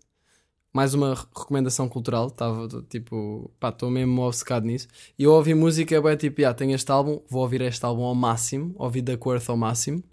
mais 0.73 0.93
uma 0.93 1.13
recomendação 1.15 1.87
cultural, 1.87 2.27
estava 2.27 2.67
tipo, 2.89 3.49
pá, 3.59 3.69
estou 3.69 3.89
mesmo 3.89 4.21
obcecado 4.23 4.65
nisso. 4.65 4.87
E 5.17 5.23
eu 5.23 5.31
ouvi 5.31 5.53
música, 5.53 5.95
é 5.95 6.15
tipo, 6.17 6.45
ah, 6.45 6.53
tenho 6.53 6.75
este 6.75 6.91
álbum, 6.91 7.21
vou 7.29 7.43
ouvir 7.43 7.61
este 7.61 7.85
álbum 7.85 8.03
ao 8.03 8.15
máximo, 8.15 8.75
ouvi 8.77 9.01
Quarth 9.17 9.49
ao 9.49 9.57
máximo. 9.57 10.03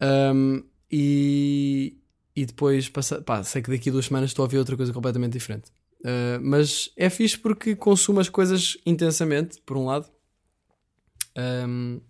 Um, 0.00 0.62
e, 0.90 1.96
e 2.34 2.46
depois, 2.46 2.88
passa, 2.88 3.20
pá, 3.22 3.42
sei 3.42 3.62
que 3.62 3.70
daqui 3.70 3.88
a 3.88 3.92
duas 3.92 4.06
semanas 4.06 4.30
estou 4.30 4.44
a 4.44 4.46
ouvir 4.46 4.58
outra 4.58 4.76
coisa 4.76 4.92
completamente 4.92 5.32
diferente. 5.32 5.70
Uh, 6.02 6.40
mas 6.42 6.90
é 6.96 7.08
fixe 7.08 7.38
porque 7.38 7.76
consumo 7.76 8.20
as 8.20 8.28
coisas 8.28 8.76
intensamente, 8.84 9.60
por 9.64 9.76
um 9.76 9.86
lado. 9.86 10.08
Um, 11.66 12.00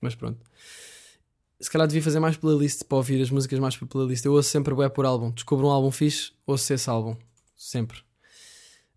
mas 0.00 0.14
pronto 0.14 0.40
se 1.62 1.70
calhar 1.70 1.86
devia 1.86 2.02
fazer 2.02 2.18
mais 2.18 2.36
playlist 2.36 2.82
para 2.84 2.96
ouvir 2.96 3.22
as 3.22 3.30
músicas 3.30 3.58
mais 3.60 3.76
por 3.76 3.86
playlist. 3.86 4.24
Eu 4.24 4.32
ouço 4.32 4.50
sempre 4.50 4.74
bué 4.74 4.88
por 4.88 5.06
álbum. 5.06 5.30
Descubro 5.30 5.68
um 5.68 5.70
álbum 5.70 5.92
fixe, 5.92 6.32
ouço 6.44 6.72
esse 6.72 6.90
álbum. 6.90 7.16
Sempre. 7.56 7.98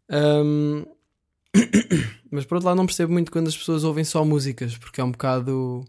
Um... 0.10 0.84
Mas 2.32 2.44
por 2.44 2.56
outro 2.56 2.68
lado, 2.68 2.78
não 2.78 2.88
percebo 2.88 3.14
muito 3.14 3.32
quando 3.32 3.48
as 3.48 3.56
pessoas 3.56 3.84
ouvem 3.84 4.04
só 4.04 4.26
músicas, 4.26 4.76
porque 4.78 5.00
é 5.00 5.04
um 5.04 5.12
bocado. 5.12 5.86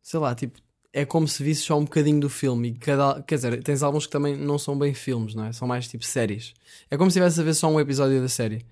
Sei 0.00 0.20
lá, 0.20 0.32
tipo, 0.32 0.60
é 0.96 1.04
como 1.04 1.26
se 1.26 1.42
visse 1.42 1.62
só 1.62 1.76
um 1.76 1.82
bocadinho 1.82 2.20
do 2.20 2.30
filme. 2.30 2.68
E 2.68 2.74
cada... 2.74 3.20
Quer 3.22 3.34
dizer, 3.34 3.62
tens 3.64 3.82
álbuns 3.82 4.06
que 4.06 4.12
também 4.12 4.36
não 4.36 4.56
são 4.56 4.78
bem 4.78 4.94
filmes, 4.94 5.34
não 5.34 5.44
é? 5.44 5.52
São 5.52 5.66
mais 5.66 5.88
tipo 5.88 6.04
séries. 6.04 6.54
É 6.88 6.96
como 6.96 7.10
se 7.10 7.18
estivesse 7.18 7.40
a 7.40 7.42
ver 7.42 7.54
só 7.54 7.68
um 7.68 7.80
episódio 7.80 8.22
da 8.22 8.28
série. 8.28 8.64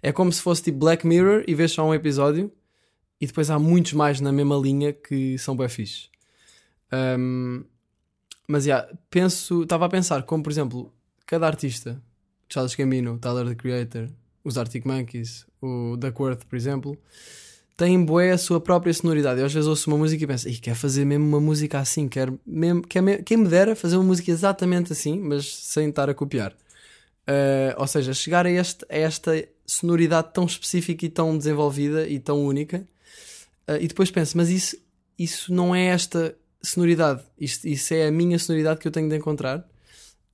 É 0.00 0.12
como 0.12 0.32
se 0.32 0.40
fosse 0.40 0.62
tipo 0.62 0.78
Black 0.78 1.04
Mirror 1.04 1.42
e 1.48 1.54
vês 1.54 1.72
só 1.72 1.84
um 1.84 1.92
episódio 1.92 2.52
e 3.20 3.26
depois 3.26 3.50
há 3.50 3.58
muitos 3.58 3.92
mais 3.92 4.20
na 4.20 4.30
mesma 4.30 4.56
linha 4.56 4.92
que 4.92 5.36
são 5.36 5.56
bem 5.56 5.68
fixes. 5.68 6.10
Um, 7.18 7.64
mas, 8.46 8.66
yeah, 8.66 8.88
penso, 9.10 9.64
estava 9.64 9.86
a 9.86 9.88
pensar 9.88 10.22
como, 10.22 10.44
por 10.44 10.52
exemplo, 10.52 10.92
cada 11.26 11.48
artista, 11.48 12.00
Charles 12.48 12.76
Gambino, 12.76 13.18
Tyler, 13.18 13.48
the 13.48 13.54
Creator, 13.56 14.08
os 14.44 14.56
Arctic 14.56 14.84
Monkeys, 14.84 15.44
o 15.60 15.96
Duckworth, 15.96 16.44
por 16.44 16.54
exemplo, 16.54 16.96
tem 17.76 18.04
boé 18.04 18.32
a 18.32 18.38
sua 18.38 18.60
própria 18.60 18.92
sonoridade. 18.92 19.40
Eu 19.40 19.46
às 19.46 19.52
vezes 19.52 19.68
ouço 19.68 19.90
uma 19.90 19.98
música 19.98 20.22
e 20.22 20.26
penso, 20.26 20.48
quer 20.60 20.74
fazer 20.74 21.04
mesmo 21.04 21.26
uma 21.26 21.40
música 21.40 21.78
assim, 21.78 22.08
quer 22.08 22.32
mesmo, 22.46 22.82
quer 22.82 23.22
quem 23.24 23.36
me 23.36 23.48
dera 23.48 23.74
fazer 23.74 23.96
uma 23.96 24.04
música 24.04 24.30
exatamente 24.30 24.92
assim, 24.92 25.18
mas 25.18 25.46
sem 25.46 25.88
estar 25.88 26.08
a 26.08 26.14
copiar. 26.14 26.52
Uh, 27.22 27.72
ou 27.78 27.86
seja, 27.86 28.12
chegar 28.12 28.46
a, 28.46 28.50
este, 28.50 28.84
a 28.88 28.96
esta 28.96 29.48
sonoridade 29.66 30.32
tão 30.32 30.44
específica 30.44 31.06
e 31.06 31.08
tão 31.08 31.36
desenvolvida 31.36 32.06
e 32.06 32.18
tão 32.18 32.44
única. 32.44 32.86
Uh, 33.68 33.76
e 33.80 33.88
depois 33.88 34.10
penso, 34.10 34.36
mas 34.36 34.50
isso, 34.50 34.76
isso 35.18 35.52
não 35.52 35.74
é 35.74 35.86
esta 35.86 36.36
sonoridade. 36.62 37.22
Isto, 37.38 37.66
isso 37.66 37.94
é 37.94 38.06
a 38.06 38.10
minha 38.10 38.38
sonoridade 38.38 38.80
que 38.80 38.86
eu 38.86 38.92
tenho 38.92 39.08
de 39.08 39.16
encontrar. 39.16 39.66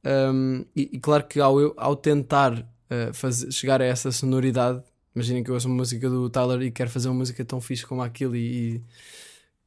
Um, 0.04 0.64
e, 0.74 0.90
e, 0.92 0.98
claro 0.98 1.24
que 1.24 1.40
ao, 1.40 1.60
eu, 1.60 1.74
ao 1.76 1.94
tentar 1.94 2.58
uh, 2.58 3.12
fazer, 3.12 3.52
chegar 3.52 3.80
a 3.80 3.84
essa 3.84 4.10
sonoridade, 4.10 4.82
imaginem 5.14 5.42
que 5.42 5.50
eu 5.50 5.54
ouço 5.54 5.68
uma 5.68 5.76
música 5.76 6.08
do 6.08 6.30
Tyler 6.30 6.62
e 6.62 6.70
quero 6.70 6.90
fazer 6.90 7.08
uma 7.08 7.18
música 7.18 7.44
tão 7.44 7.60
fixe 7.60 7.86
como 7.86 8.02
aquilo 8.02 8.36
e, 8.36 8.82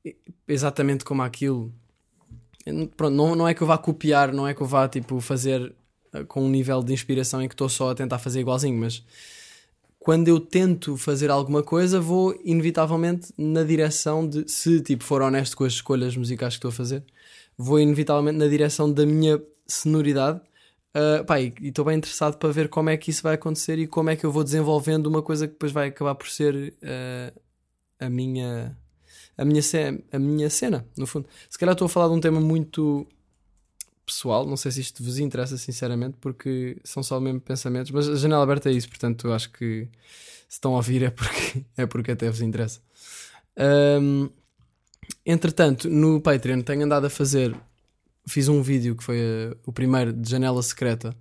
e 0.05 0.15
exatamente 0.47 1.03
como 1.03 1.21
aquilo. 1.21 1.73
Pronto, 2.95 3.13
não, 3.13 3.35
não 3.35 3.47
é 3.47 3.53
que 3.53 3.61
eu 3.61 3.67
vá 3.67 3.77
copiar, 3.77 4.33
não 4.33 4.47
é 4.47 4.53
que 4.53 4.61
eu 4.61 4.67
vá 4.67 4.87
tipo, 4.87 5.19
fazer 5.19 5.75
uh, 6.13 6.25
com 6.25 6.45
um 6.45 6.49
nível 6.49 6.81
de 6.81 6.93
inspiração 6.93 7.41
em 7.41 7.47
que 7.47 7.53
estou 7.53 7.67
só 7.67 7.91
a 7.91 7.95
tentar 7.95 8.19
fazer 8.19 8.39
igualzinho, 8.39 8.79
mas 8.79 9.03
quando 10.03 10.27
eu 10.27 10.37
tento 10.37 10.97
fazer 10.97 11.31
alguma 11.31 11.63
coisa, 11.63 11.99
vou 11.99 12.37
inevitavelmente 12.43 13.33
na 13.37 13.63
direção 13.63 14.27
de, 14.27 14.49
se 14.51 14.81
tipo 14.81 15.03
for 15.03 15.21
honesto 15.21 15.55
com 15.55 15.63
as 15.63 15.73
escolhas 15.73 16.15
musicais 16.17 16.53
que 16.53 16.57
estou 16.57 16.69
a 16.69 16.73
fazer, 16.73 17.03
vou 17.57 17.79
inevitavelmente 17.79 18.37
na 18.37 18.47
direção 18.47 18.91
da 18.91 19.05
minha 19.05 19.41
sonoridade. 19.65 20.41
Uh, 20.95 21.25
pá, 21.25 21.39
e 21.39 21.53
estou 21.61 21.83
bem 21.85 21.97
interessado 21.97 22.37
para 22.37 22.51
ver 22.51 22.69
como 22.69 22.89
é 22.89 22.97
que 22.97 23.09
isso 23.09 23.23
vai 23.23 23.33
acontecer 23.33 23.79
e 23.79 23.87
como 23.87 24.11
é 24.11 24.15
que 24.15 24.25
eu 24.25 24.31
vou 24.31 24.43
desenvolvendo 24.43 25.07
uma 25.07 25.23
coisa 25.23 25.47
que 25.47 25.53
depois 25.53 25.71
vai 25.71 25.87
acabar 25.87 26.13
por 26.13 26.29
ser 26.29 26.73
uh, 26.83 27.41
a 27.99 28.09
minha 28.09 28.77
a 29.37 29.43
minha, 29.43 29.61
cena, 29.61 29.99
a 30.11 30.19
minha 30.19 30.49
cena, 30.49 30.85
no 30.95 31.07
fundo. 31.07 31.27
Se 31.49 31.57
calhar 31.57 31.73
estou 31.73 31.87
a 31.87 31.89
falar 31.89 32.07
de 32.07 32.13
um 32.13 32.19
tema 32.19 32.39
muito 32.39 33.07
pessoal, 34.05 34.45
não 34.45 34.57
sei 34.57 34.71
se 34.71 34.81
isto 34.81 35.03
vos 35.03 35.17
interessa 35.17 35.57
sinceramente, 35.57 36.17
porque 36.19 36.77
são 36.83 37.01
só 37.01 37.19
mesmo 37.19 37.39
pensamentos, 37.39 37.91
mas 37.91 38.07
a 38.09 38.15
janela 38.15 38.43
aberta 38.43 38.69
é 38.69 38.73
isso, 38.73 38.89
portanto 38.89 39.31
acho 39.31 39.51
que 39.51 39.87
se 40.47 40.57
estão 40.57 40.73
a 40.73 40.77
ouvir 40.77 41.03
é 41.03 41.09
porque, 41.09 41.65
é 41.77 41.85
porque 41.85 42.11
até 42.11 42.29
vos 42.29 42.41
interessa. 42.41 42.79
Um, 43.57 44.29
entretanto, 45.25 45.89
no 45.89 46.21
Patreon 46.21 46.61
tenho 46.61 46.83
andado 46.83 47.05
a 47.05 47.09
fazer, 47.09 47.55
fiz 48.27 48.47
um 48.47 48.61
vídeo 48.61 48.95
que 48.95 49.03
foi 49.03 49.17
uh, 49.17 49.57
o 49.65 49.71
primeiro 49.71 50.13
de 50.13 50.29
janela 50.29 50.61
secreta, 50.61 51.15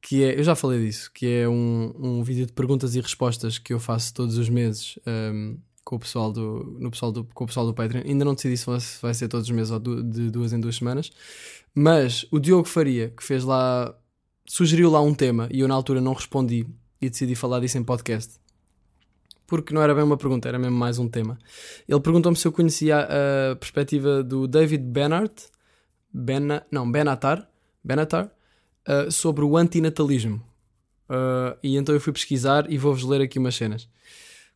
que 0.00 0.22
é, 0.22 0.38
eu 0.38 0.44
já 0.44 0.54
falei 0.54 0.84
disso, 0.84 1.10
que 1.12 1.26
é 1.26 1.48
um, 1.48 1.92
um 1.98 2.22
vídeo 2.22 2.46
de 2.46 2.52
perguntas 2.52 2.94
e 2.94 3.00
respostas 3.00 3.58
que 3.58 3.72
eu 3.72 3.80
faço 3.80 4.12
todos 4.12 4.36
os 4.36 4.48
meses 4.48 4.98
um, 5.06 5.56
com 5.82 5.96
o 5.96 5.98
pessoal 5.98 6.32
do, 6.32 6.76
no 6.78 6.90
pessoal 6.90 7.10
do, 7.10 7.24
com 7.24 7.44
o 7.44 7.46
pessoal 7.46 7.66
do 7.66 7.74
Patreon. 7.74 8.02
Ainda 8.04 8.24
não 8.24 8.34
decidi 8.34 8.56
se 8.56 8.66
vai 9.00 9.14
ser 9.14 9.28
todos 9.28 9.48
os 9.48 9.54
meses 9.54 9.70
ou 9.70 9.80
de 9.80 10.30
duas 10.30 10.52
em 10.52 10.60
duas 10.60 10.76
semanas. 10.76 11.10
Mas 11.74 12.26
o 12.30 12.38
Diogo 12.38 12.68
Faria, 12.68 13.10
que 13.10 13.24
fez 13.24 13.44
lá 13.44 13.94
sugeriu 14.46 14.90
lá 14.90 15.00
um 15.00 15.14
tema 15.14 15.48
e 15.50 15.60
eu 15.60 15.68
na 15.68 15.74
altura 15.74 16.00
não 16.00 16.12
respondi 16.12 16.66
e 17.00 17.08
decidi 17.08 17.34
falar 17.34 17.60
disso 17.60 17.78
em 17.78 17.84
podcast. 17.84 18.34
Porque 19.46 19.74
não 19.74 19.82
era 19.82 19.94
bem 19.94 20.04
uma 20.04 20.16
pergunta, 20.16 20.48
era 20.48 20.58
mesmo 20.58 20.76
mais 20.76 20.98
um 20.98 21.08
tema. 21.08 21.38
Ele 21.88 22.00
perguntou-me 22.00 22.36
se 22.36 22.46
eu 22.46 22.52
conhecia 22.52 22.96
a, 22.96 23.52
a 23.52 23.56
perspectiva 23.56 24.22
do 24.22 24.46
David 24.46 24.84
Bennart, 24.84 25.32
Bena, 26.16 26.64
não, 26.70 26.90
Benatar, 26.90 27.48
Benatar 27.82 28.30
uh, 28.88 29.10
sobre 29.10 29.44
o 29.44 29.56
antinatalismo. 29.56 30.36
Uh, 31.10 31.58
e 31.60 31.76
então 31.76 31.92
eu 31.92 32.00
fui 32.00 32.12
pesquisar 32.12 32.70
e 32.70 32.78
vou-vos 32.78 33.02
ler 33.02 33.20
aqui 33.20 33.38
umas 33.38 33.56
cenas. 33.56 33.88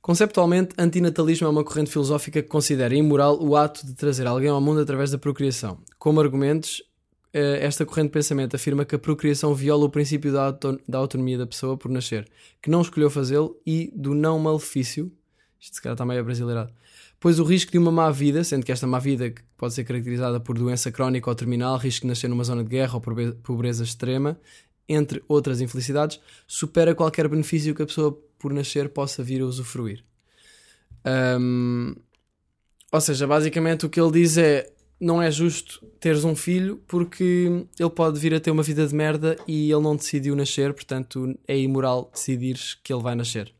Conceptualmente, 0.01 0.75
antinatalismo 0.79 1.49
é 1.49 1.51
uma 1.51 1.65
corrente 1.65 1.91
filosófica 1.91 2.41
que 2.41 2.49
considera 2.49 2.95
imoral 2.95 3.43
o 3.43 3.57
ato 3.57 3.85
de 3.85 3.95
trazer 3.95 4.27
alguém 4.27 4.49
ao 4.49 4.61
mundo 4.61 4.81
através 4.81 5.11
da 5.11 5.19
procriação. 5.19 5.79
Como 5.99 6.21
argumentos, 6.21 6.83
eh, 7.33 7.59
esta 7.61 7.85
corrente 7.85 8.07
de 8.07 8.13
pensamento 8.13 8.57
afirma 8.57 8.85
que 8.85 8.95
a 8.95 8.99
procriação 8.99 9.55
viola 9.55 9.85
o 9.85 9.91
princípio 9.91 10.33
da, 10.33 10.51
da 10.89 10.99
autonomia 10.99 11.37
da 11.37 11.47
pessoa 11.47 11.77
por 11.77 11.91
nascer, 11.91 12.27
que 12.63 12.71
não 12.71 12.81
escolheu 12.81 13.11
fazê-lo, 13.11 13.61
e 13.67 13.93
do 13.95 14.15
não 14.15 14.39
malefício, 14.39 15.13
isto 15.61 15.75
se 15.75 15.83
calhar 15.83 15.95
está 15.95 16.07
meio 16.07 16.25
brasileirado, 16.25 16.73
pois 17.21 17.39
o 17.39 17.45
risco 17.45 17.73
de 17.73 17.79
uma 17.79 17.91
má 17.91 18.11
vida, 18.11 18.45
sendo 18.45 18.65
que 18.65 18.73
esta 18.73 18.87
má 18.87 18.99
vida 18.99 19.33
pode 19.57 19.75
ser 19.75 19.85
caracterizada 19.85 20.39
por 20.39 20.57
doença 20.59 20.91
crónica 20.93 21.29
ou 21.29 21.35
terminal, 21.35 21.77
risco 21.77 22.03
de 22.03 22.09
nascer 22.09 22.29
numa 22.29 22.45
zona 22.45 22.63
de 22.63 22.71
guerra 22.71 22.95
ou 22.95 23.01
pobreza 23.43 23.83
extrema, 23.83 24.39
entre 24.89 25.23
outras 25.29 25.61
infelicidades, 25.61 26.21
supera 26.47 26.95
qualquer 26.95 27.29
benefício 27.29 27.75
que 27.75 27.83
a 27.83 27.87
pessoa 27.87 28.19
por 28.39 28.53
nascer 28.53 28.89
possa 28.89 29.23
vir 29.23 29.43
a 29.43 29.47
usufruir. 29.47 30.05
Um, 31.41 31.95
ou 32.91 33.01
seja, 33.01 33.27
basicamente 33.27 33.85
o 33.85 33.91
que 33.91 34.01
ele 34.01 34.13
diz 34.13 34.39
é 34.39 34.71
não 35.01 35.23
é 35.23 35.31
justo 35.31 35.85
teres 36.01 36.25
um 36.25 36.35
filho 36.35 36.83
porque 36.87 37.67
ele 37.79 37.91
pode 37.91 38.19
vir 38.19 38.35
a 38.35 38.41
ter 38.41 38.51
uma 38.51 38.63
vida 38.63 38.87
de 38.87 38.95
merda 38.95 39.37
e 39.47 39.71
ele 39.71 39.83
não 39.83 39.95
decidiu 39.95 40.35
nascer, 40.35 40.73
portanto 40.73 41.39
é 41.47 41.57
imoral 41.59 42.11
decidires 42.13 42.75
que 42.83 42.93
ele 42.93 43.03
vai 43.03 43.15
nascer. 43.15 43.53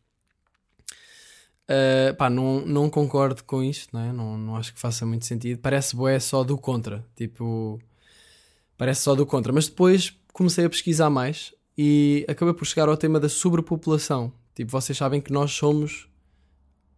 Uh, 1.69 2.15
pá, 2.17 2.31
não, 2.31 2.65
não 2.65 2.89
concordo 2.89 3.45
com 3.45 3.63
isto, 3.63 3.91
não, 3.93 4.01
é? 4.01 4.11
não, 4.11 4.39
não 4.39 4.57
acho 4.57 4.73
que 4.73 4.81
faça 4.81 5.05
muito 5.05 5.27
sentido. 5.27 5.59
Parece 5.59 5.95
boé 5.95 6.19
só 6.19 6.43
do 6.43 6.57
contra, 6.57 7.05
tipo, 7.15 7.79
parece 8.77 9.03
só 9.03 9.15
do 9.15 9.27
contra. 9.27 9.53
Mas 9.53 9.69
depois 9.69 10.17
comecei 10.33 10.65
a 10.65 10.71
pesquisar 10.71 11.11
mais 11.11 11.55
e 11.77 12.25
acabei 12.27 12.55
por 12.55 12.65
chegar 12.65 12.89
ao 12.89 12.97
tema 12.97 13.21
da 13.21 13.29
sobrepopulação. 13.29 14.33
Tipo, 14.55 14.71
vocês 14.71 14.97
sabem 14.97 15.21
que 15.21 15.33
nós 15.33 15.53
somos 15.53 16.09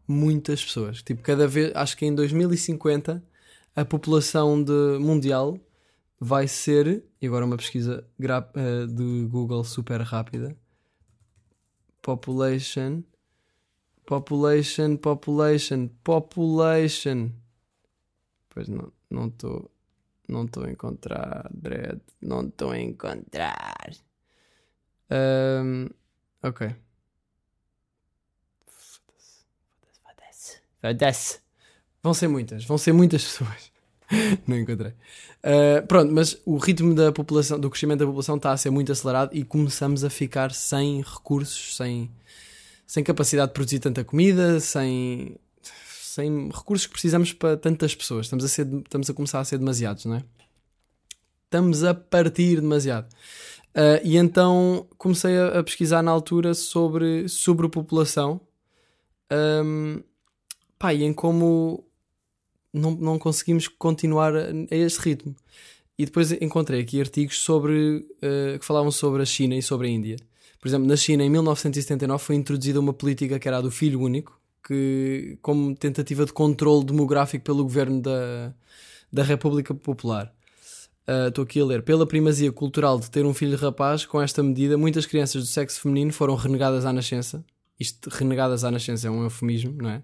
muitas 0.07 0.65
pessoas. 0.65 1.03
Tipo, 1.03 1.21
cada 1.23 1.49
vez, 1.49 1.73
acho 1.75 1.97
que 1.97 2.07
em 2.07 2.15
2050 2.15 3.23
a 3.75 3.85
população 3.85 4.62
de, 4.62 4.99
mundial 5.00 5.59
vai 6.19 6.47
ser, 6.47 7.03
e 7.21 7.27
agora 7.27 7.45
uma 7.45 7.57
pesquisa 7.57 8.05
uh, 8.19 8.87
de 8.87 9.27
Google 9.29 9.65
super 9.65 10.00
rápida, 10.03 10.57
population, 12.03 13.03
population, 14.11 14.97
population, 14.97 15.88
population. 16.02 17.31
Pois 18.49 18.67
não 18.67 18.93
não 19.09 19.29
estou 19.29 19.71
não 20.29 20.45
estou 20.47 20.64
a 20.64 20.71
encontrar, 20.71 21.49
Dread, 21.52 22.00
não 22.21 22.49
estou 22.49 22.71
a 22.73 22.79
encontrar. 22.79 23.90
Um, 25.11 25.88
ok. 26.43 26.75
Foda-se, 28.67 30.61
foda-se. 30.81 31.40
Vão 32.02 32.14
ser 32.14 32.29
muitas, 32.29 32.64
vão 32.64 32.79
ser 32.79 32.93
muitas 32.93 33.23
pessoas. 33.31 33.71
não 34.45 34.59
encontrei. 34.59 34.93
Uh, 35.45 35.87
pronto, 35.87 36.12
mas 36.12 36.37
o 36.45 36.57
ritmo 36.57 36.97
da 36.97 37.12
população, 37.12 37.61
do 37.61 37.71
crescimento 37.71 38.00
da 38.00 38.07
população 38.07 38.37
está 38.37 38.50
a 38.50 38.57
ser 38.57 38.71
muito 38.71 38.90
acelerado 38.90 39.37
e 39.37 39.45
começamos 39.45 40.02
a 40.02 40.11
ficar 40.11 40.52
sem 40.52 41.00
recursos, 41.00 41.76
sem, 41.76 42.11
sem 42.90 43.04
capacidade 43.04 43.50
de 43.50 43.55
produzir 43.55 43.79
tanta 43.79 44.03
comida, 44.03 44.59
sem, 44.59 45.37
sem 45.62 46.48
recursos 46.48 46.88
que 46.88 46.92
precisamos 46.92 47.33
para 47.33 47.57
tantas 47.57 47.94
pessoas. 47.94 48.26
Estamos 48.26 48.44
a, 48.44 48.48
ser, 48.48 48.66
estamos 48.66 49.09
a 49.09 49.14
começar 49.14 49.38
a 49.38 49.44
ser 49.44 49.59
demasiados, 49.59 50.07
não 50.07 50.16
é? 50.16 50.24
Estamos 51.44 51.85
a 51.85 51.94
partir 51.94 52.61
demasiado. 52.61 53.09
Uh, 53.68 54.03
e 54.03 54.16
então 54.16 54.88
comecei 54.98 55.38
a, 55.38 55.61
a, 55.61 55.62
pesquisar 55.62 56.03
na 56.03 56.11
altura 56.11 56.53
sobre 56.53 57.29
sobrepopulação 57.29 58.40
um, 59.64 60.03
pá, 60.76 60.92
e 60.92 61.05
em 61.05 61.12
como 61.12 61.85
não, 62.72 62.90
não 62.90 63.18
conseguimos 63.20 63.68
continuar 63.68 64.35
a, 64.35 64.48
este 64.68 64.98
ritmo. 64.98 65.37
E 65.96 66.07
depois 66.07 66.33
encontrei 66.33 66.81
aqui 66.81 67.00
artigos 67.00 67.38
sobre 67.38 67.98
uh, 68.16 68.59
que 68.59 68.64
falavam 68.64 68.90
sobre 68.90 69.22
a 69.22 69.24
China 69.24 69.55
e 69.55 69.62
sobre 69.62 69.87
a 69.87 69.90
Índia. 69.90 70.16
Por 70.61 70.68
exemplo, 70.68 70.87
na 70.87 70.96
China, 70.96 71.25
em 71.25 71.31
1979, 71.31 72.23
foi 72.23 72.37
introduzida 72.37 72.79
uma 72.79 72.92
política 72.92 73.38
que 73.38 73.49
era 73.49 73.59
a 73.59 73.61
do 73.61 73.70
filho 73.70 74.01
único, 74.01 74.38
que, 74.66 75.38
como 75.40 75.75
tentativa 75.75 76.27
de 76.27 76.33
controle 76.33 76.85
demográfico 76.85 77.44
pelo 77.44 77.62
governo 77.62 78.03
da, 78.03 78.53
da 79.11 79.23
República 79.23 79.75
Popular. 79.75 80.33
Ah, 81.07 81.29
estou 81.29 81.42
uh, 81.42 81.46
aqui 81.46 81.61
a 81.61 81.64
ler. 81.64 81.83
Pela 81.83 82.07
primazia 82.07 82.53
cultural 82.53 83.01
de 83.01 83.11
ter 83.11 83.25
um 83.25 83.35
filho 83.35 83.57
rapaz, 83.57 84.07
com 84.07 84.20
esta 84.23 84.42
medida, 84.42 84.79
muitas 84.79 85.07
crianças 85.07 85.42
do 85.42 85.49
sexo 85.49 85.81
feminino 85.81 86.12
foram 86.12 86.37
renegadas 86.37 86.85
à 86.85 86.92
nascença. 86.92 87.44
Isto, 87.79 88.11
renegadas 88.11 88.62
à 88.62 88.70
nascença, 88.70 89.09
é 89.09 89.11
um 89.11 89.25
eufemismo, 89.25 89.75
não 89.81 89.90
é? 89.90 90.03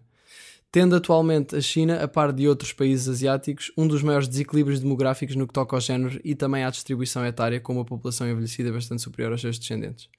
Tendo 0.76 0.94
atualmente 0.94 1.56
a 1.56 1.60
China, 1.62 2.02
a 2.02 2.06
par 2.06 2.34
de 2.34 2.46
outros 2.46 2.70
países 2.70 3.08
asiáticos, 3.08 3.72
um 3.78 3.88
dos 3.88 4.02
maiores 4.02 4.28
desequilíbrios 4.28 4.78
demográficos 4.78 5.34
no 5.34 5.46
que 5.46 5.54
toca 5.54 5.74
ao 5.74 5.80
género 5.80 6.20
e 6.22 6.34
também 6.34 6.64
à 6.64 6.68
distribuição 6.68 7.24
etária, 7.24 7.58
com 7.58 7.72
uma 7.72 7.84
população 7.86 8.28
envelhecida 8.28 8.70
bastante 8.70 9.00
superior 9.00 9.32
aos 9.32 9.40
seus 9.40 9.58
descendentes. 9.58 10.10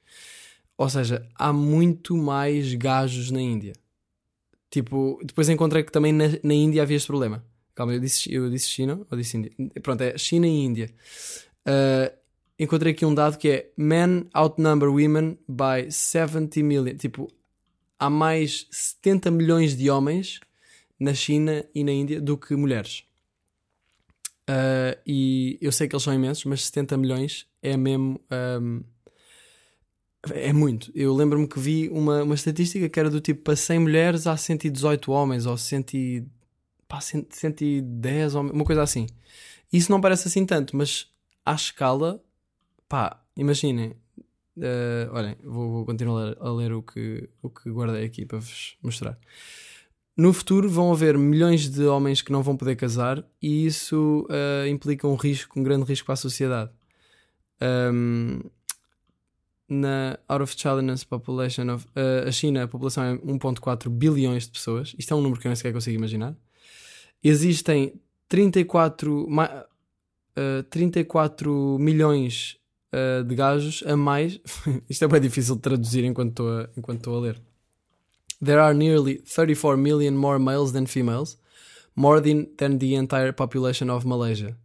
Ou 0.76 0.90
seja, 0.90 1.24
há 1.36 1.54
muito 1.54 2.18
mais 2.18 2.74
gajos 2.74 3.30
na 3.30 3.40
Índia. 3.40 3.74
Tipo, 4.72 5.20
depois 5.24 5.48
encontrei 5.48 5.84
que 5.84 5.92
também 5.92 6.12
na, 6.12 6.26
na 6.42 6.56
Índia 6.56 6.82
havia 6.82 6.98
este 6.98 7.06
problema. 7.06 7.46
Calma, 7.76 7.94
eu 7.94 8.00
disse, 8.00 8.34
eu 8.34 8.50
disse 8.50 8.68
China 8.68 9.06
ou 9.12 9.16
disse 9.16 9.38
Índia? 9.38 9.52
Pronto, 9.84 10.02
é 10.02 10.18
China 10.18 10.48
e 10.48 10.66
Índia. 10.66 10.90
Uh, 11.68 12.12
encontrei 12.58 12.94
aqui 12.94 13.06
um 13.06 13.14
dado 13.14 13.38
que 13.38 13.48
é 13.48 13.72
Men 13.78 14.28
outnumber 14.34 14.90
women 14.90 15.38
by 15.48 15.92
70 15.92 16.64
million. 16.64 16.98
Tipo, 16.98 17.28
há 18.00 18.10
mais 18.10 18.66
70 18.72 19.30
milhões 19.30 19.78
de 19.78 19.88
homens 19.92 20.40
na 21.00 21.14
China 21.14 21.66
e 21.74 21.84
na 21.84 21.92
Índia 21.92 22.22
do 22.22 22.38
que 22.38 22.56
mulheres. 22.56 23.04
Uh, 24.50 24.98
e 25.06 25.58
eu 25.62 25.72
sei 25.72 25.88
que 25.88 25.96
eles 25.96 26.04
são 26.04 26.14
imensos, 26.14 26.46
mas 26.46 26.66
70 26.66 26.98
milhões 26.98 27.48
é 27.62 27.76
mesmo. 27.76 28.20
Um, 28.32 28.84
é 30.32 30.52
muito. 30.54 30.92
Eu 30.96 31.14
lembro-me 31.14 31.48
que 31.48 31.60
vi 31.60 31.90
uma, 31.90 32.24
uma 32.24 32.36
estatística 32.36 32.88
que 32.88 33.00
era 33.00 33.10
do 33.10 33.20
tipo: 33.20 33.42
para 33.44 33.56
100 33.56 33.80
mulheres 33.80 34.28
há 34.28 34.36
118 34.38 35.12
homens, 35.12 35.46
ou 35.46 35.58
100, 35.58 36.30
pá, 36.88 37.02
110 37.02 38.36
homens, 38.36 38.54
uma 38.54 38.66
coisa 38.66 38.84
assim. 38.84 39.08
Isso 39.72 39.92
não 39.92 40.00
parece 40.00 40.28
assim 40.28 40.46
tanto, 40.46 40.78
mas 40.78 41.08
à 41.46 41.54
escala, 41.54 42.24
pá, 42.88 43.22
imaginem, 43.36 43.96
Uh, 44.58 45.14
olhem, 45.14 45.36
vou, 45.44 45.72
vou, 45.72 45.86
continuar 45.86 46.36
a 46.40 46.52
ler 46.52 46.74
o 46.74 46.82
que, 46.82 47.30
o 47.44 47.50
que 47.50 47.70
guardei 47.70 48.04
aqui 48.04 48.26
para 48.26 48.40
vos 48.40 48.76
mostrar. 48.82 49.16
No 50.18 50.34
futuro 50.34 50.68
vão 50.68 50.92
haver 50.92 51.16
milhões 51.16 51.70
de 51.70 51.86
homens 51.86 52.24
que 52.24 52.32
não 52.32 52.42
vão 52.42 52.58
poder 52.58 52.76
casar 52.76 53.24
e 53.40 53.68
isso 53.68 54.28
uh, 54.32 54.68
implica 54.68 55.08
um 55.08 55.14
risco, 55.14 55.60
um 55.60 55.64
grande 55.64 55.86
risco 55.86 56.08
para 56.08 56.14
a 56.14 56.18
sociedade. 56.18 56.72
Um, 57.62 58.42
na 59.70 60.18
Out 60.28 60.44
of 60.44 61.06
Population 61.08 61.70
of 61.74 61.86
uh, 61.90 62.28
a 62.28 62.32
China, 62.32 62.64
a 62.64 62.68
população 62.68 63.04
é 63.04 63.16
1.4 63.18 63.90
bilhões 63.90 64.46
de 64.46 64.52
pessoas. 64.52 64.96
Isto 64.98 65.14
é 65.14 65.18
um 65.18 65.22
número 65.22 65.40
que 65.40 65.46
eu 65.46 65.50
nem 65.50 65.56
sequer 65.56 65.72
consigo 65.72 65.96
imaginar. 65.96 66.36
Existem 67.24 67.94
34, 68.28 69.24
uh, 69.24 70.64
34 70.70 71.78
milhões 71.80 72.58
uh, 72.92 73.24
de 73.24 73.36
gajos 73.36 73.84
a 73.86 73.96
mais. 73.96 74.40
Isto 74.90 75.06
é 75.06 75.08
bem 75.08 75.22
difícil 75.22 75.56
de 75.56 75.62
traduzir 75.62 76.04
enquanto 76.06 76.30
estou 76.30 76.50
a, 76.50 76.70
enquanto 76.76 76.98
estou 76.98 77.18
a 77.18 77.20
ler. 77.20 77.42
There 78.40 78.60
are 78.60 78.74
nearly 78.74 79.16
34 79.16 79.78
million 79.78 80.16
more 80.16 80.40
males 80.40 80.74
than 80.74 80.86
females, 80.86 81.38
more 81.96 82.20
than, 82.20 82.48
than 82.58 82.78
the 82.78 82.96
entire 82.96 83.32
population 83.32 83.90
of 83.90 84.06
Malaysia, 84.06 84.56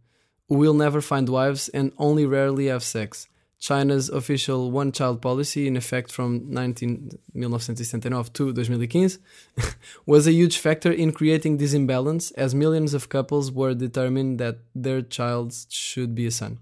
who 0.47 0.55
will 0.55 0.75
never 0.75 1.01
find 1.01 1.27
wives 1.27 1.69
and 1.69 1.91
only 1.97 2.25
rarely 2.25 2.67
have 2.67 2.83
sex. 2.83 3.27
China's 3.59 4.09
official 4.09 4.71
one 4.71 4.91
child 4.91 5.21
policy, 5.21 5.67
in 5.67 5.77
effect 5.77 6.11
from 6.11 6.51
19, 6.51 7.11
1979 7.31 8.23
to 8.25 8.53
2015, 8.53 9.09
was 10.05 10.27
a 10.27 10.33
huge 10.33 10.57
factor 10.57 10.91
in 10.91 11.13
creating 11.13 11.57
this 11.57 11.73
imbalance, 11.73 12.31
as 12.31 12.53
millions 12.53 12.93
of 12.93 13.07
couples 13.07 13.53
were 13.53 13.73
determined 13.73 14.37
that 14.37 14.57
their 14.75 15.01
child 15.01 15.55
should 15.69 16.13
be 16.13 16.25
a 16.25 16.31
son. 16.31 16.59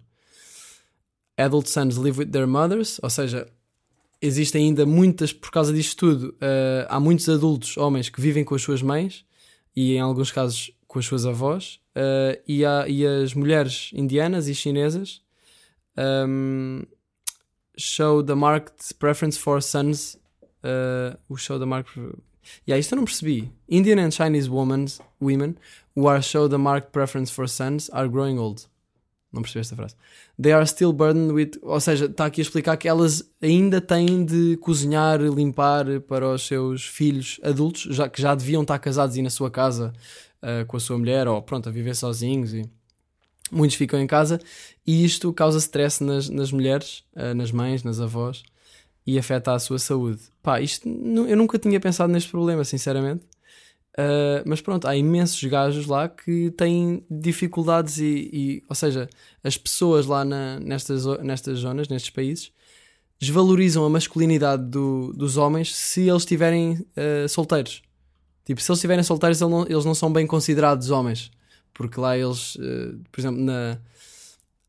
Adult 1.40 1.68
sons 1.68 1.98
live 1.98 2.20
with 2.20 2.34
their 2.34 2.46
mothers, 2.46 3.00
ou 3.04 3.10
seja, 3.10 3.48
existem 4.22 4.66
ainda 4.66 4.86
muitas, 4.86 5.34
por 5.34 5.52
causa 5.52 5.74
disto 5.74 5.98
tudo, 5.98 6.30
uh, 6.36 6.88
há 6.88 7.00
muitos 7.00 7.28
adultos, 7.28 7.76
homens, 7.78 8.10
que 8.10 8.22
vivem 8.22 8.44
com 8.44 8.54
as 8.54 8.62
suas 8.62 8.82
mães 8.82 9.26
e 9.76 9.96
em 9.96 10.00
alguns 10.00 10.32
casos 10.32 10.72
com 10.88 11.00
as 11.00 11.06
suas 11.06 11.26
avós, 11.26 11.80
uh, 11.96 12.40
e, 12.48 12.66
há, 12.66 12.88
e 12.88 13.06
as 13.06 13.34
mulheres 13.34 13.90
indianas 13.94 14.48
e 14.48 14.54
chinesas 14.54 15.22
um, 15.98 16.02
ehm, 16.82 16.88
show 17.78 18.22
the 18.24 18.36
marked 18.36 18.94
preference 19.00 19.38
for 19.38 19.62
sons. 19.62 20.18
Uh, 20.64 21.18
o 21.28 21.38
show 21.38 21.58
the 21.58 21.66
marked. 21.66 21.98
Yeah, 22.68 22.80
isto 22.80 22.94
eu 22.94 22.98
não 22.98 23.06
percebi. 23.06 23.52
Indian 23.68 24.00
and 24.00 24.12
Chinese 24.12 24.50
women, 24.50 24.86
women 25.20 25.58
who 25.96 26.08
are 26.08 26.22
show 26.22 26.48
the 26.48 26.58
marked 26.58 26.92
preference 26.92 27.32
for 27.32 27.48
sons 27.48 27.90
are 27.92 28.08
growing 28.08 28.38
old. 28.38 28.68
Não 29.32 29.42
percebi 29.42 29.62
esta 29.62 29.76
frase. 29.76 29.96
They 30.42 30.52
are 30.52 30.68
still 30.68 30.92
burdened 30.92 31.32
with. 31.32 31.52
Ou 31.62 31.80
seja, 31.80 32.06
está 32.06 32.26
aqui 32.26 32.42
a 32.42 32.44
explicar 32.44 32.76
que 32.76 32.88
elas 32.88 33.24
ainda 33.42 33.80
têm 33.80 34.26
de 34.26 34.58
cozinhar, 34.58 35.22
limpar 35.22 36.02
para 36.02 36.28
os 36.28 36.46
seus 36.46 36.86
filhos 36.86 37.40
adultos, 37.42 37.84
já 37.96 38.10
que 38.10 38.22
já 38.22 38.36
deviam 38.36 38.62
estar 38.62 38.78
casados 38.80 39.16
e 39.16 39.22
na 39.22 39.30
sua 39.30 39.50
casa 39.50 39.94
uh, 40.42 40.66
com 40.66 40.76
a 40.76 40.80
sua 40.80 40.98
mulher, 40.98 41.28
ou 41.30 41.42
pronto, 41.42 41.70
a 41.70 41.72
viver 41.72 41.96
sozinhos. 41.96 42.54
E 42.54 42.70
muitos 43.50 43.78
ficam 43.78 44.00
em 44.02 44.08
casa. 44.08 44.38
E 44.86 45.06
isto 45.06 45.32
causa 45.32 45.60
stress 45.60 46.04
nas, 46.04 46.28
nas 46.28 46.52
mulheres, 46.52 47.06
uh, 47.16 47.34
nas 47.34 47.54
mães, 47.54 47.84
nas 47.84 48.02
avós 48.02 48.44
e 49.06 49.18
afeta 49.18 49.54
a 49.54 49.60
sua 49.60 49.80
saúde. 49.80 50.22
Pá, 50.44 50.62
isto 50.62 50.88
eu 50.88 51.38
nunca 51.38 51.58
tinha 51.58 51.80
pensado 51.80 52.12
neste 52.12 52.30
problema, 52.30 52.64
sinceramente. 52.64 53.24
Uh, 53.94 54.40
mas 54.46 54.62
pronto, 54.62 54.88
há 54.88 54.96
imensos 54.96 55.44
gajos 55.44 55.86
lá 55.86 56.08
que 56.08 56.50
têm 56.52 57.04
dificuldades 57.10 57.98
e, 57.98 58.30
e 58.32 58.64
ou 58.70 58.76
seja, 58.76 59.10
as 59.44 59.58
pessoas 59.58 60.06
lá 60.06 60.24
na, 60.24 60.60
nestas, 60.62 61.06
nestas 61.22 61.60
zonas, 61.60 61.90
nestes 61.90 62.10
países, 62.10 62.52
desvalorizam 63.20 63.84
a 63.84 63.90
masculinidade 63.90 64.64
do, 64.64 65.12
dos 65.14 65.36
homens 65.36 65.76
se 65.76 66.08
eles 66.08 66.22
estiverem 66.22 66.74
uh, 66.74 67.28
solteiros. 67.28 67.82
Tipo, 68.46 68.62
se 68.62 68.72
eles 68.72 68.78
estiverem 68.78 69.04
solteiros, 69.04 69.42
eles 69.42 69.52
não, 69.52 69.64
eles 69.68 69.86
não 69.86 69.94
são 69.94 70.12
bem 70.12 70.26
considerados 70.26 70.90
homens, 70.90 71.30
porque 71.74 72.00
lá 72.00 72.18
eles, 72.18 72.56
uh, 72.56 72.98
por 73.12 73.20
exemplo, 73.20 73.42
na, 73.42 73.78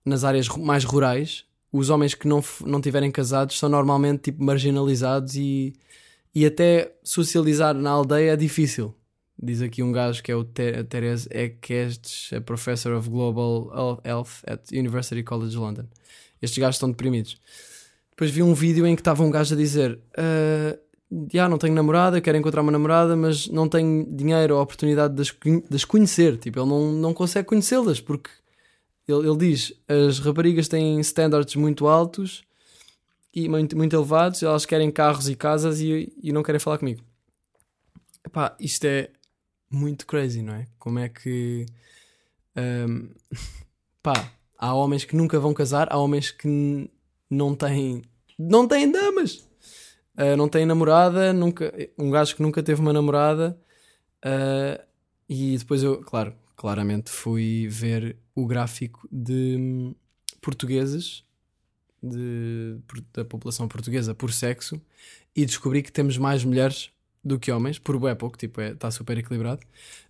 nas 0.05 0.25
áreas 0.25 0.49
mais 0.49 0.85
rurais, 0.85 1.45
os 1.73 1.91
homens 1.91 2.15
que 2.15 2.27
não, 2.27 2.43
não 2.67 2.81
tiverem 2.81 3.11
casados 3.11 3.57
são 3.57 3.69
normalmente 3.69 4.23
tipo 4.23 4.43
marginalizados 4.43 5.37
e, 5.37 5.73
e 6.35 6.45
até 6.45 6.93
socializar 7.05 7.73
na 7.73 7.91
aldeia 7.91 8.33
é 8.33 8.37
difícil 8.37 8.95
Diz 9.45 9.61
aqui 9.61 9.83
um 9.83 9.91
gajo 9.91 10.23
que 10.23 10.31
é 10.31 10.37
o 10.37 10.45
Teres 10.45 11.27
Ekestes, 11.29 12.33
a 12.33 12.41
Professor 12.41 12.93
of 12.93 13.11
Global 13.11 14.01
Health 14.05 14.45
at 14.47 14.71
University 14.71 15.25
College 15.25 15.57
London. 15.57 15.87
Estes 16.41 16.59
gajos 16.59 16.77
estão 16.77 16.89
deprimidos. 16.89 17.41
Depois 18.11 18.31
vi 18.31 18.41
um 18.41 18.55
vídeo 18.55 18.87
em 18.87 18.95
que 18.95 19.01
estava 19.01 19.25
um 19.25 19.31
gajo 19.33 19.55
a 19.55 19.59
dizer: 19.59 19.99
uh, 20.17 20.79
yeah, 21.35 21.51
não 21.51 21.59
tenho 21.59 21.75
namorada, 21.75 22.21
quero 22.21 22.39
encontrar 22.39 22.63
uma 22.63 22.71
namorada, 22.71 23.17
mas 23.17 23.49
não 23.49 23.69
tenho 23.69 24.07
dinheiro 24.15 24.55
ou 24.55 24.63
oportunidade 24.63 25.15
de 25.15 25.75
as 25.75 25.85
conhecer. 25.85 26.37
Tipo, 26.37 26.61
ele 26.61 26.69
não, 26.69 26.93
não 26.93 27.13
consegue 27.13 27.49
conhecê-las 27.49 28.01
porque 28.01 28.31
ele, 29.09 29.29
ele 29.29 29.39
diz: 29.39 29.73
as 29.89 30.21
raparigas 30.21 30.69
têm 30.69 31.01
standards 31.01 31.57
muito 31.57 31.89
altos 31.89 32.45
e 33.35 33.49
muito, 33.49 33.77
muito 33.77 33.97
elevados, 33.97 34.41
elas 34.41 34.65
querem 34.65 34.89
carros 34.89 35.29
e 35.29 35.35
casas 35.35 35.81
e, 35.81 36.13
e 36.23 36.33
não 36.33 36.45
querem 36.45 36.61
falar 36.61 36.79
comigo. 36.79 37.03
Epá, 38.25 38.55
isto 38.61 38.85
é 38.85 39.11
muito 39.73 40.07
crazy, 40.07 40.43
não 40.43 40.55
é? 40.55 40.67
Como 40.79 40.99
é 40.99 41.09
que. 41.09 41.67
Um, 42.57 43.11
pá, 44.03 44.33
há 44.59 44.75
homens 44.75 45.05
que 45.05 45.17
nunca 45.17 45.41
vão 45.41 45.55
casar, 45.55 45.89
há 45.91 45.99
homens 45.99 46.31
que 46.31 46.89
não 47.31 47.55
têm. 47.55 48.03
Não 48.39 48.67
têm 48.67 48.91
damas! 48.91 49.37
Uh, 50.17 50.37
não 50.37 50.49
têm 50.49 50.67
namorada, 50.67 51.33
nunca, 51.33 51.73
um 51.99 52.11
gajo 52.11 52.37
que 52.37 52.43
nunca 52.43 52.63
teve 52.63 52.81
uma 52.81 52.93
namorada. 52.93 53.59
Uh, 54.25 54.83
e 55.29 55.57
depois 55.57 55.83
eu, 55.83 56.01
claro, 56.03 56.35
claramente 56.55 57.11
fui 57.11 57.67
ver 57.69 58.17
o 58.35 58.47
gráfico 58.47 59.09
de 59.11 59.57
hum, 59.59 59.95
portugueses 60.41 61.25
de, 62.03 62.77
da 63.13 63.25
população 63.25 63.69
portuguesa 63.69 64.15
por 64.15 64.33
sexo 64.33 64.81
e 65.35 65.47
descobri 65.47 65.83
que 65.83 65.93
temos 65.93 66.19
mais 66.19 66.45
mulheres 66.45 66.91
do 67.25 67.39
que 67.39 67.53
homens, 67.53 67.79
por 67.79 67.99
bem 68.01 68.15
pouco, 68.17 68.37
tipo, 68.37 68.61
está 68.61 68.89
é, 68.89 68.91
super 68.91 69.17
equilibrado. 69.17 69.61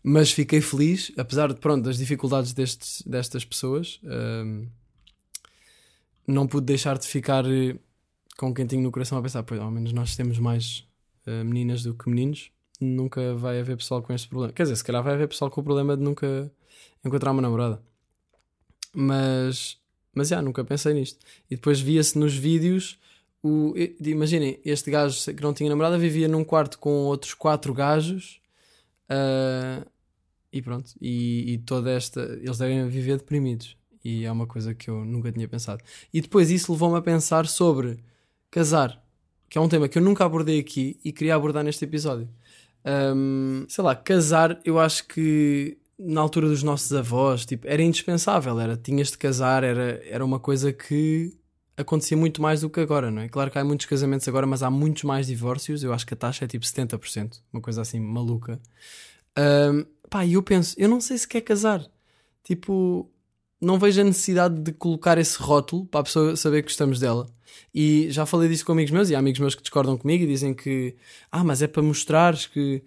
Mas 0.03 0.33
fiquei 0.33 0.61
feliz, 0.61 1.13
apesar 1.17 1.53
de, 1.53 1.61
pronto, 1.61 1.85
das 1.85 1.99
dificuldades 1.99 2.53
destes, 2.53 3.03
destas 3.07 3.45
pessoas, 3.45 4.01
um, 4.05 4.67
não 6.27 6.47
pude 6.47 6.67
deixar 6.67 6.97
de 6.97 7.07
ficar 7.07 7.45
eh, 7.47 7.77
com 8.39 8.49
um 8.49 8.55
quentinho 8.55 8.83
no 8.83 8.91
coração 8.91 9.19
a 9.19 9.23
pensar, 9.23 9.43
pois, 9.43 9.61
ao 9.61 9.71
menos 9.71 9.93
nós 9.93 10.17
temos 10.17 10.39
mais 10.39 10.87
uh, 11.27 11.45
meninas 11.45 11.83
do 11.83 11.95
que 11.95 12.09
meninos, 12.09 12.51
nunca 12.81 13.35
vai 13.35 13.61
haver 13.61 13.77
pessoal 13.77 14.03
com 14.03 14.13
este 14.13 14.29
problema. 14.29 14.53
Quer 14.53 14.65
dizer, 14.65 14.77
se 14.77 14.85
calhar 14.85 15.03
vai 15.03 15.15
haver 15.15 15.29
pessoal 15.29 15.51
com 15.51 15.61
o 15.61 15.65
problema 15.65 15.97
de 15.97 16.03
nunca 16.03 16.51
encontrar 17.05 17.33
uma 17.33 17.43
namorada. 17.43 17.83
Mas, 18.95 19.79
mas 20.15 20.29
já, 20.29 20.41
nunca 20.41 20.65
pensei 20.65 20.95
nisto. 20.95 21.19
E 21.51 21.57
depois 21.57 21.81
via-se 21.81 22.19
nos 22.19 22.35
vídeos 22.35 22.99
o, 23.43 23.75
imaginem, 24.01 24.61
este 24.65 24.91
gajo 24.91 25.35
que 25.35 25.43
não 25.43 25.53
tinha 25.53 25.69
namorada 25.69 25.99
vivia 25.99 26.29
num 26.29 26.45
quarto 26.45 26.79
com 26.79 26.91
outros 27.07 27.35
quatro 27.35 27.75
gajos 27.75 28.41
uh, 29.11 29.85
e 30.53 30.63
pronto. 30.63 30.93
E, 31.01 31.55
e, 31.55 31.59
toda 31.59 31.91
esta. 31.91 32.21
Eles 32.21 32.59
devem 32.59 32.89
viver 32.89 33.17
deprimidos. 33.17 33.77
E 34.05 34.25
é 34.25 34.33
uma 34.33 34.47
coisa 34.47 34.75
que 34.75 34.89
eu 34.89 35.05
nunca 35.05 35.33
tinha 35.33 35.49
pensado. 35.49 35.83
E 36.13 36.21
depois 36.21 36.51
isso 36.51 36.73
levou-me 36.73 36.99
a 36.99 37.03
pensar 37.03 37.47
sobre 37.47 37.99
casar, 38.51 39.03
que 39.49 39.59
é 39.59 39.61
um 39.61 39.69
tema 39.69 39.89
que 39.89 39.99
eu 39.99 40.03
nunca 40.03 40.25
abordei 40.25 40.59
aqui 40.59 40.99
e 41.05 41.13
queria 41.13 41.35
abordar 41.35 41.65
neste 41.65 41.85
episódio. 41.85 42.29
Um, 42.85 43.65
sei 43.69 43.85
lá, 43.85 43.95
casar, 43.95 44.61
eu 44.65 44.79
acho 44.79 45.07
que 45.07 45.79
na 45.99 46.21
altura 46.21 46.49
dos 46.49 46.65
nossos 46.65 46.93
avós, 46.93 47.47
tipo, 47.47 47.67
era 47.69 47.81
indispensável, 47.81 48.59
era, 48.59 48.77
tinhas 48.77 49.13
de 49.13 49.19
casar, 49.19 49.63
era, 49.63 50.03
era 50.05 50.25
uma 50.25 50.41
coisa 50.41 50.73
que 50.73 51.33
acontecia 51.77 52.17
muito 52.17 52.41
mais 52.41 52.61
do 52.61 52.71
que 52.71 52.81
agora, 52.81 53.11
não 53.11 53.23
é? 53.23 53.29
Claro 53.29 53.51
que 53.51 53.59
há 53.59 53.65
muitos 53.65 53.87
casamentos 53.87 54.27
agora, 54.29 54.47
mas 54.47 54.63
há 54.63 54.71
muitos 54.71 55.05
mais 55.05 55.27
divórcios. 55.27 55.83
Eu 55.83 55.93
acho 55.93 56.07
que 56.07 56.15
a 56.15 56.17
taxa 56.17 56.45
é 56.45 56.49
tipo 56.49 56.65
70%, 56.65 57.41
uma 57.53 57.63
coisa 57.63 57.83
assim 57.83 58.01
maluca. 58.01 58.61
Um, 59.39 59.85
pá, 60.11 60.25
e 60.25 60.35
eu 60.35 60.43
penso, 60.43 60.75
eu 60.79 60.89
não 60.89 61.01
sei 61.01 61.19
se 61.19 61.27
quer 61.27 61.41
casar. 61.41 61.85
Tipo, 62.45 63.11
não 63.61 63.79
vejo 63.79 64.01
a 64.01 64.05
necessidade 64.05 64.61
de 64.61 64.73
colocar 64.73 65.19
esse 65.19 65.41
rótulo 65.41 65.87
para 65.87 66.01
a 66.01 66.05
pessoa 66.05 66.37
saber 66.37 66.63
que 66.63 66.69
gostamos 66.69 67.01
dela. 67.01 67.29
E 67.75 68.11
já 68.11 68.27
falei 68.27 68.49
disso 68.49 68.65
com 68.65 68.73
amigos 68.73 68.91
meus 68.91 69.11
e 69.11 69.15
há 69.15 69.19
amigos 69.19 69.41
meus 69.41 69.55
que 69.55 69.63
discordam 69.63 69.97
comigo 69.97 70.25
e 70.25 70.27
dizem 70.27 70.55
que, 70.55 70.97
ah, 71.31 71.45
mas 71.45 71.63
é 71.63 71.67
para 71.67 71.83
mostrares 71.83 72.47
que 72.47 72.83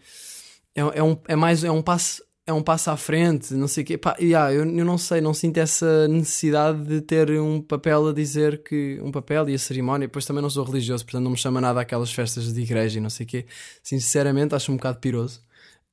é, 0.75 0.81
é, 0.81 1.03
um, 1.03 1.17
é 1.27 1.35
mais 1.35 1.63
é 1.63 1.71
um 1.71 1.81
passo 1.81 2.23
é 2.47 2.53
um 2.53 2.61
passo 2.61 2.91
à 2.91 2.97
frente, 2.97 3.53
não 3.55 3.67
sei 3.67 3.83
o 3.83 3.87
quê. 3.87 3.97
Pá, 3.97 4.15
yeah, 4.19 4.53
eu, 4.53 4.59
eu 4.65 4.85
não 4.85 4.97
sei, 4.97 5.19
não 5.19 5.33
sinto 5.33 5.57
essa 5.57 6.07
necessidade 6.07 6.83
de 6.85 7.01
ter 7.01 7.31
um 7.31 7.59
papel 7.59 8.07
a 8.09 8.13
dizer 8.13 8.61
que. 8.63 8.99
Um 9.01 9.11
papel 9.11 9.49
e 9.49 9.55
a 9.55 9.59
cerimónia. 9.59 10.07
Depois 10.07 10.25
também 10.25 10.43
não 10.43 10.49
sou 10.49 10.63
religioso, 10.63 11.03
portanto 11.03 11.23
não 11.23 11.31
me 11.31 11.37
chama 11.37 11.59
nada 11.59 11.81
aquelas 11.81 12.13
festas 12.13 12.53
de 12.53 12.61
igreja 12.61 12.99
e 12.99 13.01
não 13.01 13.09
sei 13.09 13.25
o 13.25 13.29
quê. 13.29 13.45
Sinceramente, 13.81 14.53
acho 14.53 14.71
um 14.71 14.77
bocado 14.77 14.99
piroso. 14.99 15.41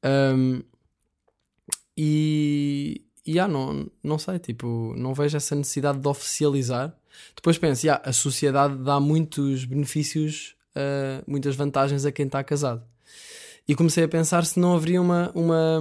Um, 0.04 0.62
e. 1.96 3.02
E 3.24 3.32
yeah, 3.34 3.50
não, 3.50 3.88
não 4.02 4.18
sei, 4.18 4.40
tipo, 4.40 4.94
não 4.96 5.14
vejo 5.14 5.36
essa 5.36 5.54
necessidade 5.54 6.00
de 6.00 6.08
oficializar. 6.08 6.92
Depois 7.36 7.56
penso, 7.56 7.86
yeah, 7.86 8.02
a 8.04 8.12
sociedade 8.12 8.76
dá 8.78 8.98
muitos 8.98 9.64
benefícios, 9.64 10.56
uh, 10.74 11.22
muitas 11.24 11.54
vantagens 11.54 12.04
a 12.04 12.10
quem 12.10 12.26
está 12.26 12.42
casado. 12.42 12.82
E 13.68 13.76
comecei 13.76 14.02
a 14.02 14.08
pensar 14.08 14.44
se 14.44 14.58
não 14.58 14.74
haveria 14.74 15.00
uma, 15.00 15.30
uma, 15.36 15.80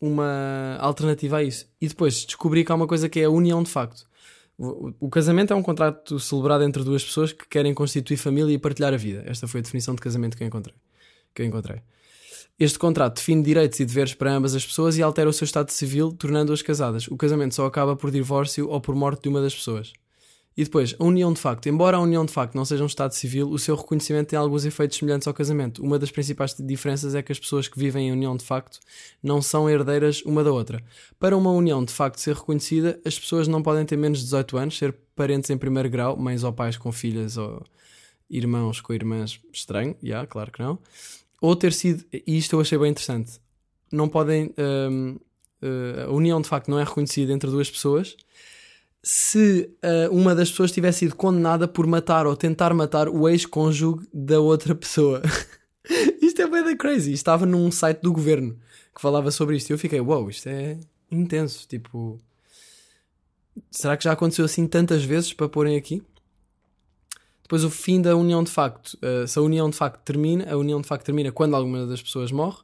uma 0.00 0.76
alternativa 0.80 1.38
a 1.38 1.42
isso. 1.42 1.66
E 1.80 1.88
depois 1.88 2.24
descobri 2.24 2.64
que 2.64 2.72
há 2.72 2.74
uma 2.74 2.86
coisa 2.86 3.08
que 3.08 3.20
é 3.20 3.24
a 3.24 3.30
união 3.30 3.62
de 3.62 3.70
facto. 3.70 4.06
O, 4.58 5.08
casamento 5.08 5.52
é 5.52 5.56
um 5.56 5.62
contrato 5.62 6.18
celebrado 6.18 6.64
entre 6.64 6.82
duas 6.82 7.04
pessoas 7.04 7.32
que 7.32 7.46
querem 7.46 7.72
constituir 7.72 8.16
família 8.16 8.52
e 8.52 8.58
partilhar 8.58 8.92
a 8.92 8.96
vida. 8.96 9.22
Esta 9.24 9.46
foi 9.46 9.60
a 9.60 9.62
definição 9.62 9.94
de 9.94 10.00
casamento 10.00 10.36
que 10.36 10.42
eu 10.42 10.48
encontrei. 10.48 10.74
Que 11.32 11.42
eu 11.42 11.46
encontrei. 11.46 11.80
Este 12.58 12.76
contrato 12.76 13.16
define 13.16 13.40
direitos 13.40 13.78
e 13.78 13.84
deveres 13.84 14.14
para 14.14 14.32
ambas 14.32 14.56
as 14.56 14.66
pessoas 14.66 14.98
e 14.98 15.02
altera 15.02 15.30
o 15.30 15.32
seu 15.32 15.44
estado 15.44 15.70
civil, 15.70 16.10
tornando-as 16.10 16.60
casadas. 16.60 17.06
O 17.06 17.16
casamento 17.16 17.54
só 17.54 17.66
acaba 17.66 17.94
por 17.94 18.10
divórcio 18.10 18.68
ou 18.68 18.80
por 18.80 18.96
morte 18.96 19.22
de 19.22 19.28
uma 19.28 19.40
das 19.40 19.54
pessoas. 19.54 19.92
E 20.58 20.64
depois, 20.64 20.92
a 20.98 21.04
união 21.04 21.32
de 21.32 21.40
facto. 21.40 21.68
Embora 21.68 21.98
a 21.98 22.00
união 22.00 22.26
de 22.26 22.32
facto 22.32 22.56
não 22.56 22.64
seja 22.64 22.82
um 22.82 22.88
Estado 22.88 23.12
civil, 23.14 23.48
o 23.48 23.60
seu 23.60 23.76
reconhecimento 23.76 24.30
tem 24.30 24.36
alguns 24.36 24.64
efeitos 24.64 24.98
semelhantes 24.98 25.28
ao 25.28 25.32
casamento. 25.32 25.80
Uma 25.80 26.00
das 26.00 26.10
principais 26.10 26.52
diferenças 26.58 27.14
é 27.14 27.22
que 27.22 27.30
as 27.30 27.38
pessoas 27.38 27.68
que 27.68 27.78
vivem 27.78 28.08
em 28.08 28.10
união 28.10 28.36
de 28.36 28.44
facto 28.44 28.80
não 29.22 29.40
são 29.40 29.70
herdeiras 29.70 30.20
uma 30.22 30.42
da 30.42 30.50
outra. 30.50 30.82
Para 31.16 31.36
uma 31.36 31.52
união 31.52 31.84
de 31.84 31.92
facto 31.92 32.18
ser 32.18 32.34
reconhecida, 32.34 33.00
as 33.04 33.16
pessoas 33.16 33.46
não 33.46 33.62
podem 33.62 33.86
ter 33.86 33.96
menos 33.96 34.18
de 34.18 34.24
18 34.24 34.58
anos, 34.58 34.78
ser 34.78 34.92
parentes 35.14 35.48
em 35.48 35.56
primeiro 35.56 35.88
grau, 35.88 36.16
mães 36.16 36.42
ou 36.42 36.52
pais 36.52 36.76
com 36.76 36.90
filhas 36.90 37.36
ou 37.36 37.64
irmãos 38.28 38.80
com 38.80 38.92
irmãs, 38.92 39.40
estranho, 39.52 39.94
já, 40.02 40.08
yeah, 40.08 40.26
claro 40.26 40.50
que 40.50 40.60
não. 40.60 40.76
Ou 41.40 41.54
ter 41.54 41.72
sido, 41.72 42.04
e 42.12 42.36
isto 42.36 42.56
eu 42.56 42.60
achei 42.60 42.76
bem 42.76 42.90
interessante, 42.90 43.38
não 43.92 44.08
podem. 44.08 44.52
Um, 44.58 45.18
uh, 45.62 46.08
a 46.08 46.10
união 46.10 46.40
de 46.40 46.48
facto 46.48 46.68
não 46.68 46.80
é 46.80 46.82
reconhecida 46.82 47.32
entre 47.32 47.48
duas 47.48 47.70
pessoas 47.70 48.16
se 49.02 49.70
uh, 49.84 50.14
uma 50.14 50.34
das 50.34 50.50
pessoas 50.50 50.72
tivesse 50.72 51.00
sido 51.00 51.16
condenada 51.16 51.66
por 51.68 51.86
matar 51.86 52.26
ou 52.26 52.36
tentar 52.36 52.74
matar 52.74 53.08
o 53.08 53.28
ex-cônjuge 53.28 54.06
da 54.12 54.40
outra 54.40 54.74
pessoa. 54.74 55.22
isto 56.20 56.42
é 56.42 56.46
bem 56.46 56.76
crazy. 56.76 57.12
Estava 57.12 57.46
num 57.46 57.70
site 57.70 58.00
do 58.00 58.12
governo 58.12 58.58
que 58.94 59.00
falava 59.00 59.30
sobre 59.30 59.56
isto 59.56 59.70
e 59.70 59.72
eu 59.72 59.78
fiquei, 59.78 60.00
wow, 60.00 60.28
isto 60.28 60.48
é 60.48 60.78
intenso. 61.10 61.66
Tipo, 61.68 62.18
será 63.70 63.96
que 63.96 64.04
já 64.04 64.12
aconteceu 64.12 64.44
assim 64.44 64.66
tantas 64.66 65.04
vezes 65.04 65.32
para 65.32 65.48
porem 65.48 65.76
aqui? 65.76 66.02
depois 67.48 67.64
o 67.64 67.70
fim 67.70 68.00
da 68.02 68.14
união 68.14 68.44
de 68.44 68.50
facto. 68.50 68.98
Uh, 69.02 69.26
se 69.26 69.38
a 69.38 69.42
união 69.42 69.70
de 69.70 69.76
facto 69.76 70.02
termina, 70.04 70.52
a 70.52 70.56
união 70.56 70.82
de 70.82 70.86
facto 70.86 71.06
termina 71.06 71.32
quando 71.32 71.56
alguma 71.56 71.86
das 71.86 72.02
pessoas 72.02 72.30
morre, 72.30 72.58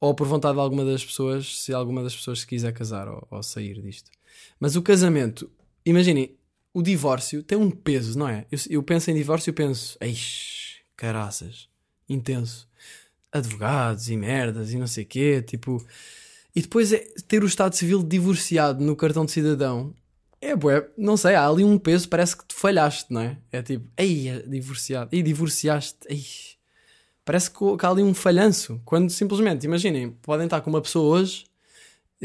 ou 0.00 0.14
por 0.14 0.28
vontade 0.28 0.54
de 0.54 0.60
alguma 0.60 0.84
das 0.84 1.04
pessoas, 1.04 1.60
se 1.60 1.74
alguma 1.74 2.04
das 2.04 2.14
pessoas 2.14 2.40
se 2.40 2.46
quiser 2.46 2.72
casar 2.72 3.08
ou, 3.08 3.26
ou 3.28 3.42
sair 3.42 3.82
disto. 3.82 4.12
Mas 4.60 4.76
o 4.76 4.82
casamento, 4.82 5.50
imaginem, 5.84 6.36
o 6.74 6.82
divórcio 6.82 7.42
tem 7.42 7.58
um 7.58 7.70
peso, 7.70 8.18
não 8.18 8.28
é? 8.28 8.46
Eu, 8.50 8.58
eu 8.70 8.82
penso 8.82 9.10
em 9.10 9.14
divórcio 9.14 9.50
e 9.50 9.52
penso, 9.52 9.96
eixe, 10.00 10.76
caraças, 10.96 11.68
intenso. 12.08 12.68
Advogados 13.30 14.08
e 14.10 14.16
merdas 14.16 14.72
e 14.72 14.78
não 14.78 14.86
sei 14.86 15.04
o 15.04 15.06
quê, 15.06 15.42
tipo. 15.42 15.84
E 16.54 16.60
depois 16.60 16.92
é 16.92 16.98
ter 17.26 17.42
o 17.42 17.46
Estado 17.46 17.74
Civil 17.74 18.02
divorciado 18.02 18.84
no 18.84 18.94
cartão 18.94 19.24
de 19.24 19.32
cidadão. 19.32 19.94
É, 20.38 20.54
bué, 20.54 20.86
não 20.98 21.16
sei, 21.16 21.34
há 21.34 21.48
ali 21.48 21.64
um 21.64 21.78
peso, 21.78 22.08
parece 22.08 22.36
que 22.36 22.44
tu 22.44 22.54
falhaste, 22.54 23.12
não 23.12 23.20
é? 23.20 23.38
É 23.50 23.62
tipo, 23.62 23.88
ei, 23.96 24.28
é 24.28 24.40
divorciado, 24.40 25.08
ei, 25.12 25.22
divorciaste, 25.22 25.98
ei. 26.08 26.24
Parece 27.24 27.50
que, 27.50 27.56
há 27.80 27.88
ali 27.88 28.02
um 28.02 28.12
falhanço. 28.12 28.80
Quando 28.84 29.08
simplesmente, 29.08 29.64
imaginem, 29.64 30.10
podem 30.20 30.46
estar 30.46 30.60
com 30.60 30.68
uma 30.68 30.82
pessoa 30.82 31.20
hoje 31.20 31.44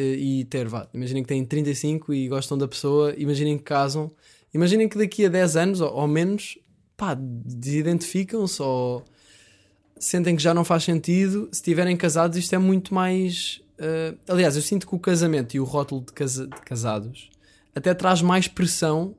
e 0.02 0.46
ter, 0.46 0.68
vá, 0.68 0.88
imaginem 0.94 1.24
que 1.24 1.30
têm 1.30 1.44
35 1.44 2.14
e 2.14 2.28
gostam 2.28 2.58
da 2.58 2.68
pessoa, 2.68 3.14
imaginem 3.18 3.58
que 3.58 3.64
casam 3.64 4.12
Imaginem 4.54 4.88
que 4.88 4.98
daqui 4.98 5.26
a 5.26 5.30
10 5.30 5.56
anos 5.56 5.82
ou, 5.82 5.94
ou 5.94 6.08
menos, 6.08 6.58
pá, 6.96 7.16
desidentificam-se 7.16 8.62
ou 8.62 9.04
sentem 10.00 10.36
que 10.36 10.42
já 10.42 10.54
não 10.54 10.64
faz 10.64 10.84
sentido. 10.84 11.48
Se 11.52 11.60
estiverem 11.60 11.96
casados, 11.98 12.38
isto 12.38 12.54
é 12.56 12.58
muito 12.58 12.94
mais. 12.94 13.62
Uh, 13.78 14.18
aliás, 14.28 14.56
eu 14.56 14.62
sinto 14.62 14.88
que 14.88 14.96
o 14.96 15.00
casamento 15.00 15.56
e 15.56 15.60
o 15.60 15.64
rótulo 15.64 16.02
de, 16.02 16.14
casa, 16.14 16.48
de 16.48 16.62
casados 16.62 17.30
até 17.76 17.94
traz 17.94 18.22
mais 18.22 18.48
pressão. 18.48 19.14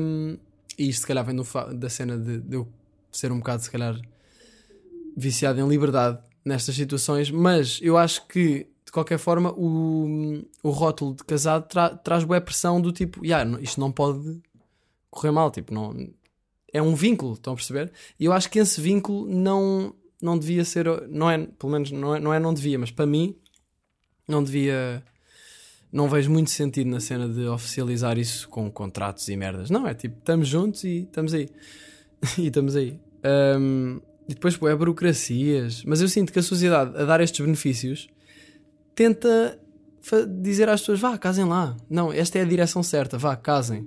Um, 0.00 0.36
e 0.78 0.88
isto, 0.88 1.00
se 1.00 1.06
calhar, 1.06 1.24
vem 1.24 1.34
do, 1.34 1.44
da 1.74 1.90
cena 1.90 2.16
de, 2.16 2.38
de 2.38 2.56
eu 2.56 2.68
ser 3.10 3.32
um 3.32 3.38
bocado, 3.38 3.62
se 3.62 3.70
calhar, 3.70 4.00
viciado 5.16 5.60
em 5.60 5.66
liberdade 5.66 6.20
nestas 6.44 6.76
situações. 6.76 7.30
Mas 7.30 7.80
eu 7.82 7.96
acho 7.98 8.28
que 8.28 8.68
de 8.88 8.92
qualquer 8.92 9.18
forma, 9.18 9.52
o, 9.52 10.42
o 10.62 10.70
rótulo 10.70 11.14
de 11.14 11.22
casado 11.22 11.68
tra, 11.68 11.90
traz 11.90 12.24
boa 12.24 12.40
pressão 12.40 12.80
do 12.80 12.90
tipo, 12.90 13.22
yeah, 13.22 13.60
isto 13.60 13.78
não 13.78 13.92
pode 13.92 14.40
correr 15.10 15.30
mal, 15.30 15.50
tipo, 15.50 15.74
não 15.74 15.94
é 16.72 16.80
um 16.80 16.94
vínculo, 16.94 17.34
estão 17.34 17.52
a 17.52 17.56
perceber? 17.56 17.92
E 18.18 18.24
eu 18.24 18.32
acho 18.32 18.50
que 18.50 18.58
esse 18.58 18.80
vínculo 18.80 19.28
não 19.28 19.94
não 20.22 20.38
devia 20.38 20.64
ser, 20.64 20.86
não 21.08 21.30
é, 21.30 21.46
pelo 21.46 21.70
menos 21.70 21.90
não 21.90 22.16
é, 22.16 22.18
não 22.18 22.32
é 22.32 22.40
não 22.40 22.54
devia, 22.54 22.78
mas 22.78 22.90
para 22.90 23.04
mim 23.04 23.36
não 24.26 24.42
devia 24.42 25.04
não 25.92 26.08
vejo 26.08 26.30
muito 26.30 26.48
sentido 26.48 26.88
na 26.88 26.98
cena 26.98 27.28
de 27.28 27.46
oficializar 27.46 28.18
isso 28.18 28.48
com 28.48 28.70
contratos 28.70 29.28
e 29.28 29.36
merdas. 29.36 29.68
Não, 29.68 29.86
é 29.86 29.92
tipo, 29.92 30.16
estamos 30.18 30.48
juntos 30.48 30.82
e 30.84 31.00
estamos 31.00 31.34
aí. 31.34 31.50
e 32.38 32.46
estamos 32.46 32.74
aí. 32.74 32.98
Um, 33.58 34.00
e 34.26 34.34
depois, 34.34 34.56
pô, 34.56 34.66
é 34.66 34.74
burocracias. 34.74 35.84
Mas 35.84 36.00
eu 36.00 36.08
sinto 36.08 36.32
que 36.32 36.38
a 36.38 36.42
sociedade, 36.42 36.96
a 36.96 37.04
dar 37.04 37.20
estes 37.20 37.44
benefícios, 37.44 38.08
tenta 38.98 39.60
dizer 40.40 40.68
às 40.68 40.80
pessoas: 40.80 40.98
vá, 40.98 41.16
casem 41.16 41.44
lá. 41.44 41.76
Não, 41.88 42.12
esta 42.12 42.38
é 42.38 42.42
a 42.42 42.44
direção 42.44 42.82
certa, 42.82 43.16
vá, 43.16 43.36
casem 43.36 43.86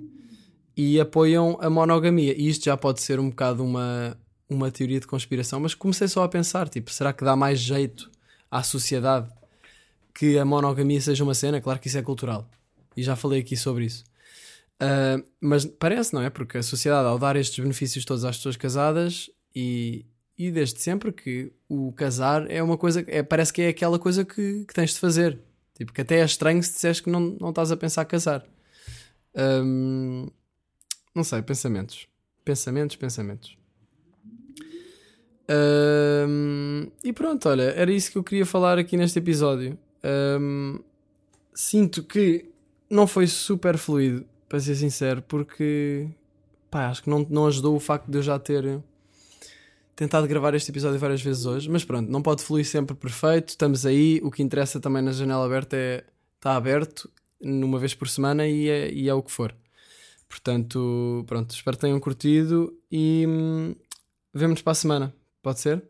e 0.74 0.98
apoiam 0.98 1.58
a 1.60 1.68
monogamia. 1.68 2.34
E 2.34 2.48
isto 2.48 2.64
já 2.64 2.76
pode 2.78 3.02
ser 3.02 3.20
um 3.20 3.28
bocado 3.28 3.62
uma, 3.62 4.16
uma 4.48 4.70
teoria 4.70 4.98
de 4.98 5.06
conspiração, 5.06 5.60
mas 5.60 5.74
comecei 5.74 6.08
só 6.08 6.24
a 6.24 6.28
pensar: 6.28 6.66
tipo, 6.66 6.90
será 6.90 7.12
que 7.12 7.22
dá 7.22 7.36
mais 7.36 7.60
jeito 7.60 8.10
à 8.50 8.62
sociedade 8.62 9.30
que 10.14 10.38
a 10.38 10.46
monogamia 10.46 11.00
seja 11.00 11.22
uma 11.22 11.34
cena? 11.34 11.60
Claro 11.60 11.78
que 11.78 11.88
isso 11.88 11.98
é 11.98 12.02
cultural. 12.02 12.48
E 12.96 13.02
já 13.02 13.14
falei 13.14 13.40
aqui 13.40 13.56
sobre 13.56 13.84
isso. 13.84 14.04
Uh, 14.82 15.22
mas 15.40 15.66
parece, 15.66 16.14
não 16.14 16.22
é? 16.22 16.30
Porque 16.30 16.56
a 16.56 16.62
sociedade, 16.62 17.06
ao 17.06 17.18
dar 17.18 17.36
estes 17.36 17.58
benefícios 17.58 18.04
todos 18.04 18.24
às 18.24 18.38
pessoas 18.38 18.56
casadas 18.56 19.30
e, 19.54 20.06
e 20.46 20.50
desde 20.50 20.80
sempre 20.80 21.12
que 21.12 21.52
o 21.68 21.92
casar 21.92 22.50
é 22.50 22.62
uma 22.62 22.76
coisa, 22.76 23.04
é, 23.06 23.22
parece 23.22 23.52
que 23.52 23.62
é 23.62 23.68
aquela 23.68 23.98
coisa 23.98 24.24
que, 24.24 24.64
que 24.64 24.74
tens 24.74 24.94
de 24.94 24.98
fazer. 24.98 25.38
Tipo, 25.74 25.92
que 25.92 26.00
até 26.00 26.20
é 26.20 26.24
estranho 26.24 26.62
se 26.62 26.72
disseres 26.72 27.00
que 27.00 27.10
não, 27.10 27.36
não 27.40 27.50
estás 27.50 27.70
a 27.70 27.76
pensar 27.76 28.04
casar. 28.04 28.44
Um, 29.34 30.28
não 31.14 31.24
sei, 31.24 31.42
pensamentos. 31.42 32.06
Pensamentos, 32.44 32.96
pensamentos. 32.96 33.56
Um, 35.48 36.88
e 37.04 37.12
pronto, 37.12 37.48
olha, 37.48 37.62
era 37.74 37.92
isso 37.92 38.10
que 38.10 38.18
eu 38.18 38.24
queria 38.24 38.46
falar 38.46 38.78
aqui 38.78 38.96
neste 38.96 39.18
episódio. 39.18 39.78
Um, 40.40 40.78
sinto 41.54 42.02
que 42.02 42.46
não 42.90 43.06
foi 43.06 43.26
super 43.26 43.76
fluido, 43.78 44.26
para 44.48 44.60
ser 44.60 44.74
sincero, 44.74 45.22
porque 45.22 46.08
pá, 46.70 46.88
acho 46.88 47.02
que 47.02 47.10
não, 47.10 47.26
não 47.30 47.46
ajudou 47.46 47.74
o 47.74 47.80
facto 47.80 48.10
de 48.10 48.18
eu 48.18 48.22
já 48.22 48.38
ter 48.38 48.82
tentado 49.94 50.26
gravar 50.26 50.54
este 50.54 50.70
episódio 50.70 50.98
várias 50.98 51.22
vezes 51.22 51.46
hoje, 51.46 51.70
mas 51.70 51.84
pronto, 51.84 52.10
não 52.10 52.22
pode 52.22 52.42
fluir 52.42 52.64
sempre 52.64 52.94
perfeito. 52.94 53.50
Estamos 53.50 53.86
aí. 53.86 54.20
O 54.22 54.30
que 54.30 54.42
interessa 54.42 54.80
também 54.80 55.02
na 55.02 55.12
janela 55.12 55.44
aberta 55.44 55.76
é 55.76 56.04
está 56.36 56.56
aberto 56.56 57.08
numa 57.40 57.78
vez 57.78 57.94
por 57.94 58.08
semana 58.08 58.48
e 58.48 58.68
é, 58.68 58.92
e 58.92 59.08
é 59.08 59.14
o 59.14 59.22
que 59.22 59.30
for. 59.30 59.54
Portanto, 60.28 61.24
pronto, 61.26 61.54
espero 61.54 61.76
que 61.76 61.82
tenham 61.82 62.00
curtido 62.00 62.76
e 62.90 63.24
hum, 63.28 63.74
vemo-nos 64.34 64.62
para 64.62 64.72
a 64.72 64.74
semana. 64.74 65.14
Pode 65.42 65.60
ser? 65.60 65.82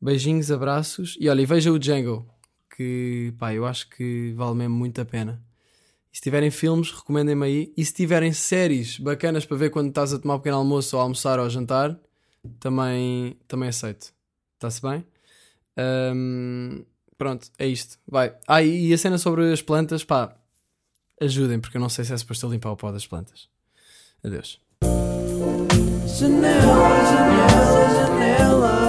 Beijinhos, 0.00 0.50
abraços 0.50 1.16
e 1.20 1.28
olha, 1.28 1.42
e 1.42 1.46
veja 1.46 1.70
o 1.70 1.78
Django, 1.78 2.26
que 2.74 3.32
pá, 3.38 3.52
eu 3.52 3.66
acho 3.66 3.88
que 3.90 4.32
vale 4.36 4.56
mesmo 4.56 4.74
muito 4.74 5.00
a 5.00 5.04
pena. 5.04 5.42
E 6.12 6.16
se 6.16 6.22
tiverem 6.22 6.50
filmes, 6.50 6.90
recomendem-me 6.90 7.44
aí. 7.44 7.72
E 7.76 7.84
se 7.84 7.92
tiverem 7.92 8.32
séries 8.32 8.98
bacanas 8.98 9.44
para 9.44 9.56
ver 9.56 9.70
quando 9.70 9.88
estás 9.90 10.12
a 10.12 10.18
tomar 10.18 10.36
um 10.36 10.38
pequeno 10.38 10.56
almoço 10.56 10.96
ou 10.96 11.02
almoçar 11.02 11.38
ou 11.38 11.50
jantar, 11.50 12.00
também, 12.58 13.36
também 13.46 13.68
aceito. 13.68 14.12
Está-se 14.54 14.82
bem? 14.82 15.06
Um, 16.14 16.84
pronto, 17.16 17.48
é 17.58 17.66
isto. 17.66 17.98
Vai. 18.06 18.34
Ah, 18.46 18.62
e 18.62 18.92
a 18.92 18.98
cena 18.98 19.18
sobre 19.18 19.52
as 19.52 19.62
plantas, 19.62 20.04
pá, 20.04 20.36
ajudem, 21.20 21.60
porque 21.60 21.76
eu 21.76 21.80
não 21.80 21.88
sei 21.88 22.04
se 22.04 22.12
é 22.12 22.16
suposto 22.16 22.48
limpar 22.48 22.70
o 22.70 22.76
pó 22.76 22.90
das 22.90 23.06
plantas. 23.06 23.48
Adeus. 24.24 24.60
Janela, 26.06 27.04
janela, 27.04 27.90
janela. 27.94 28.87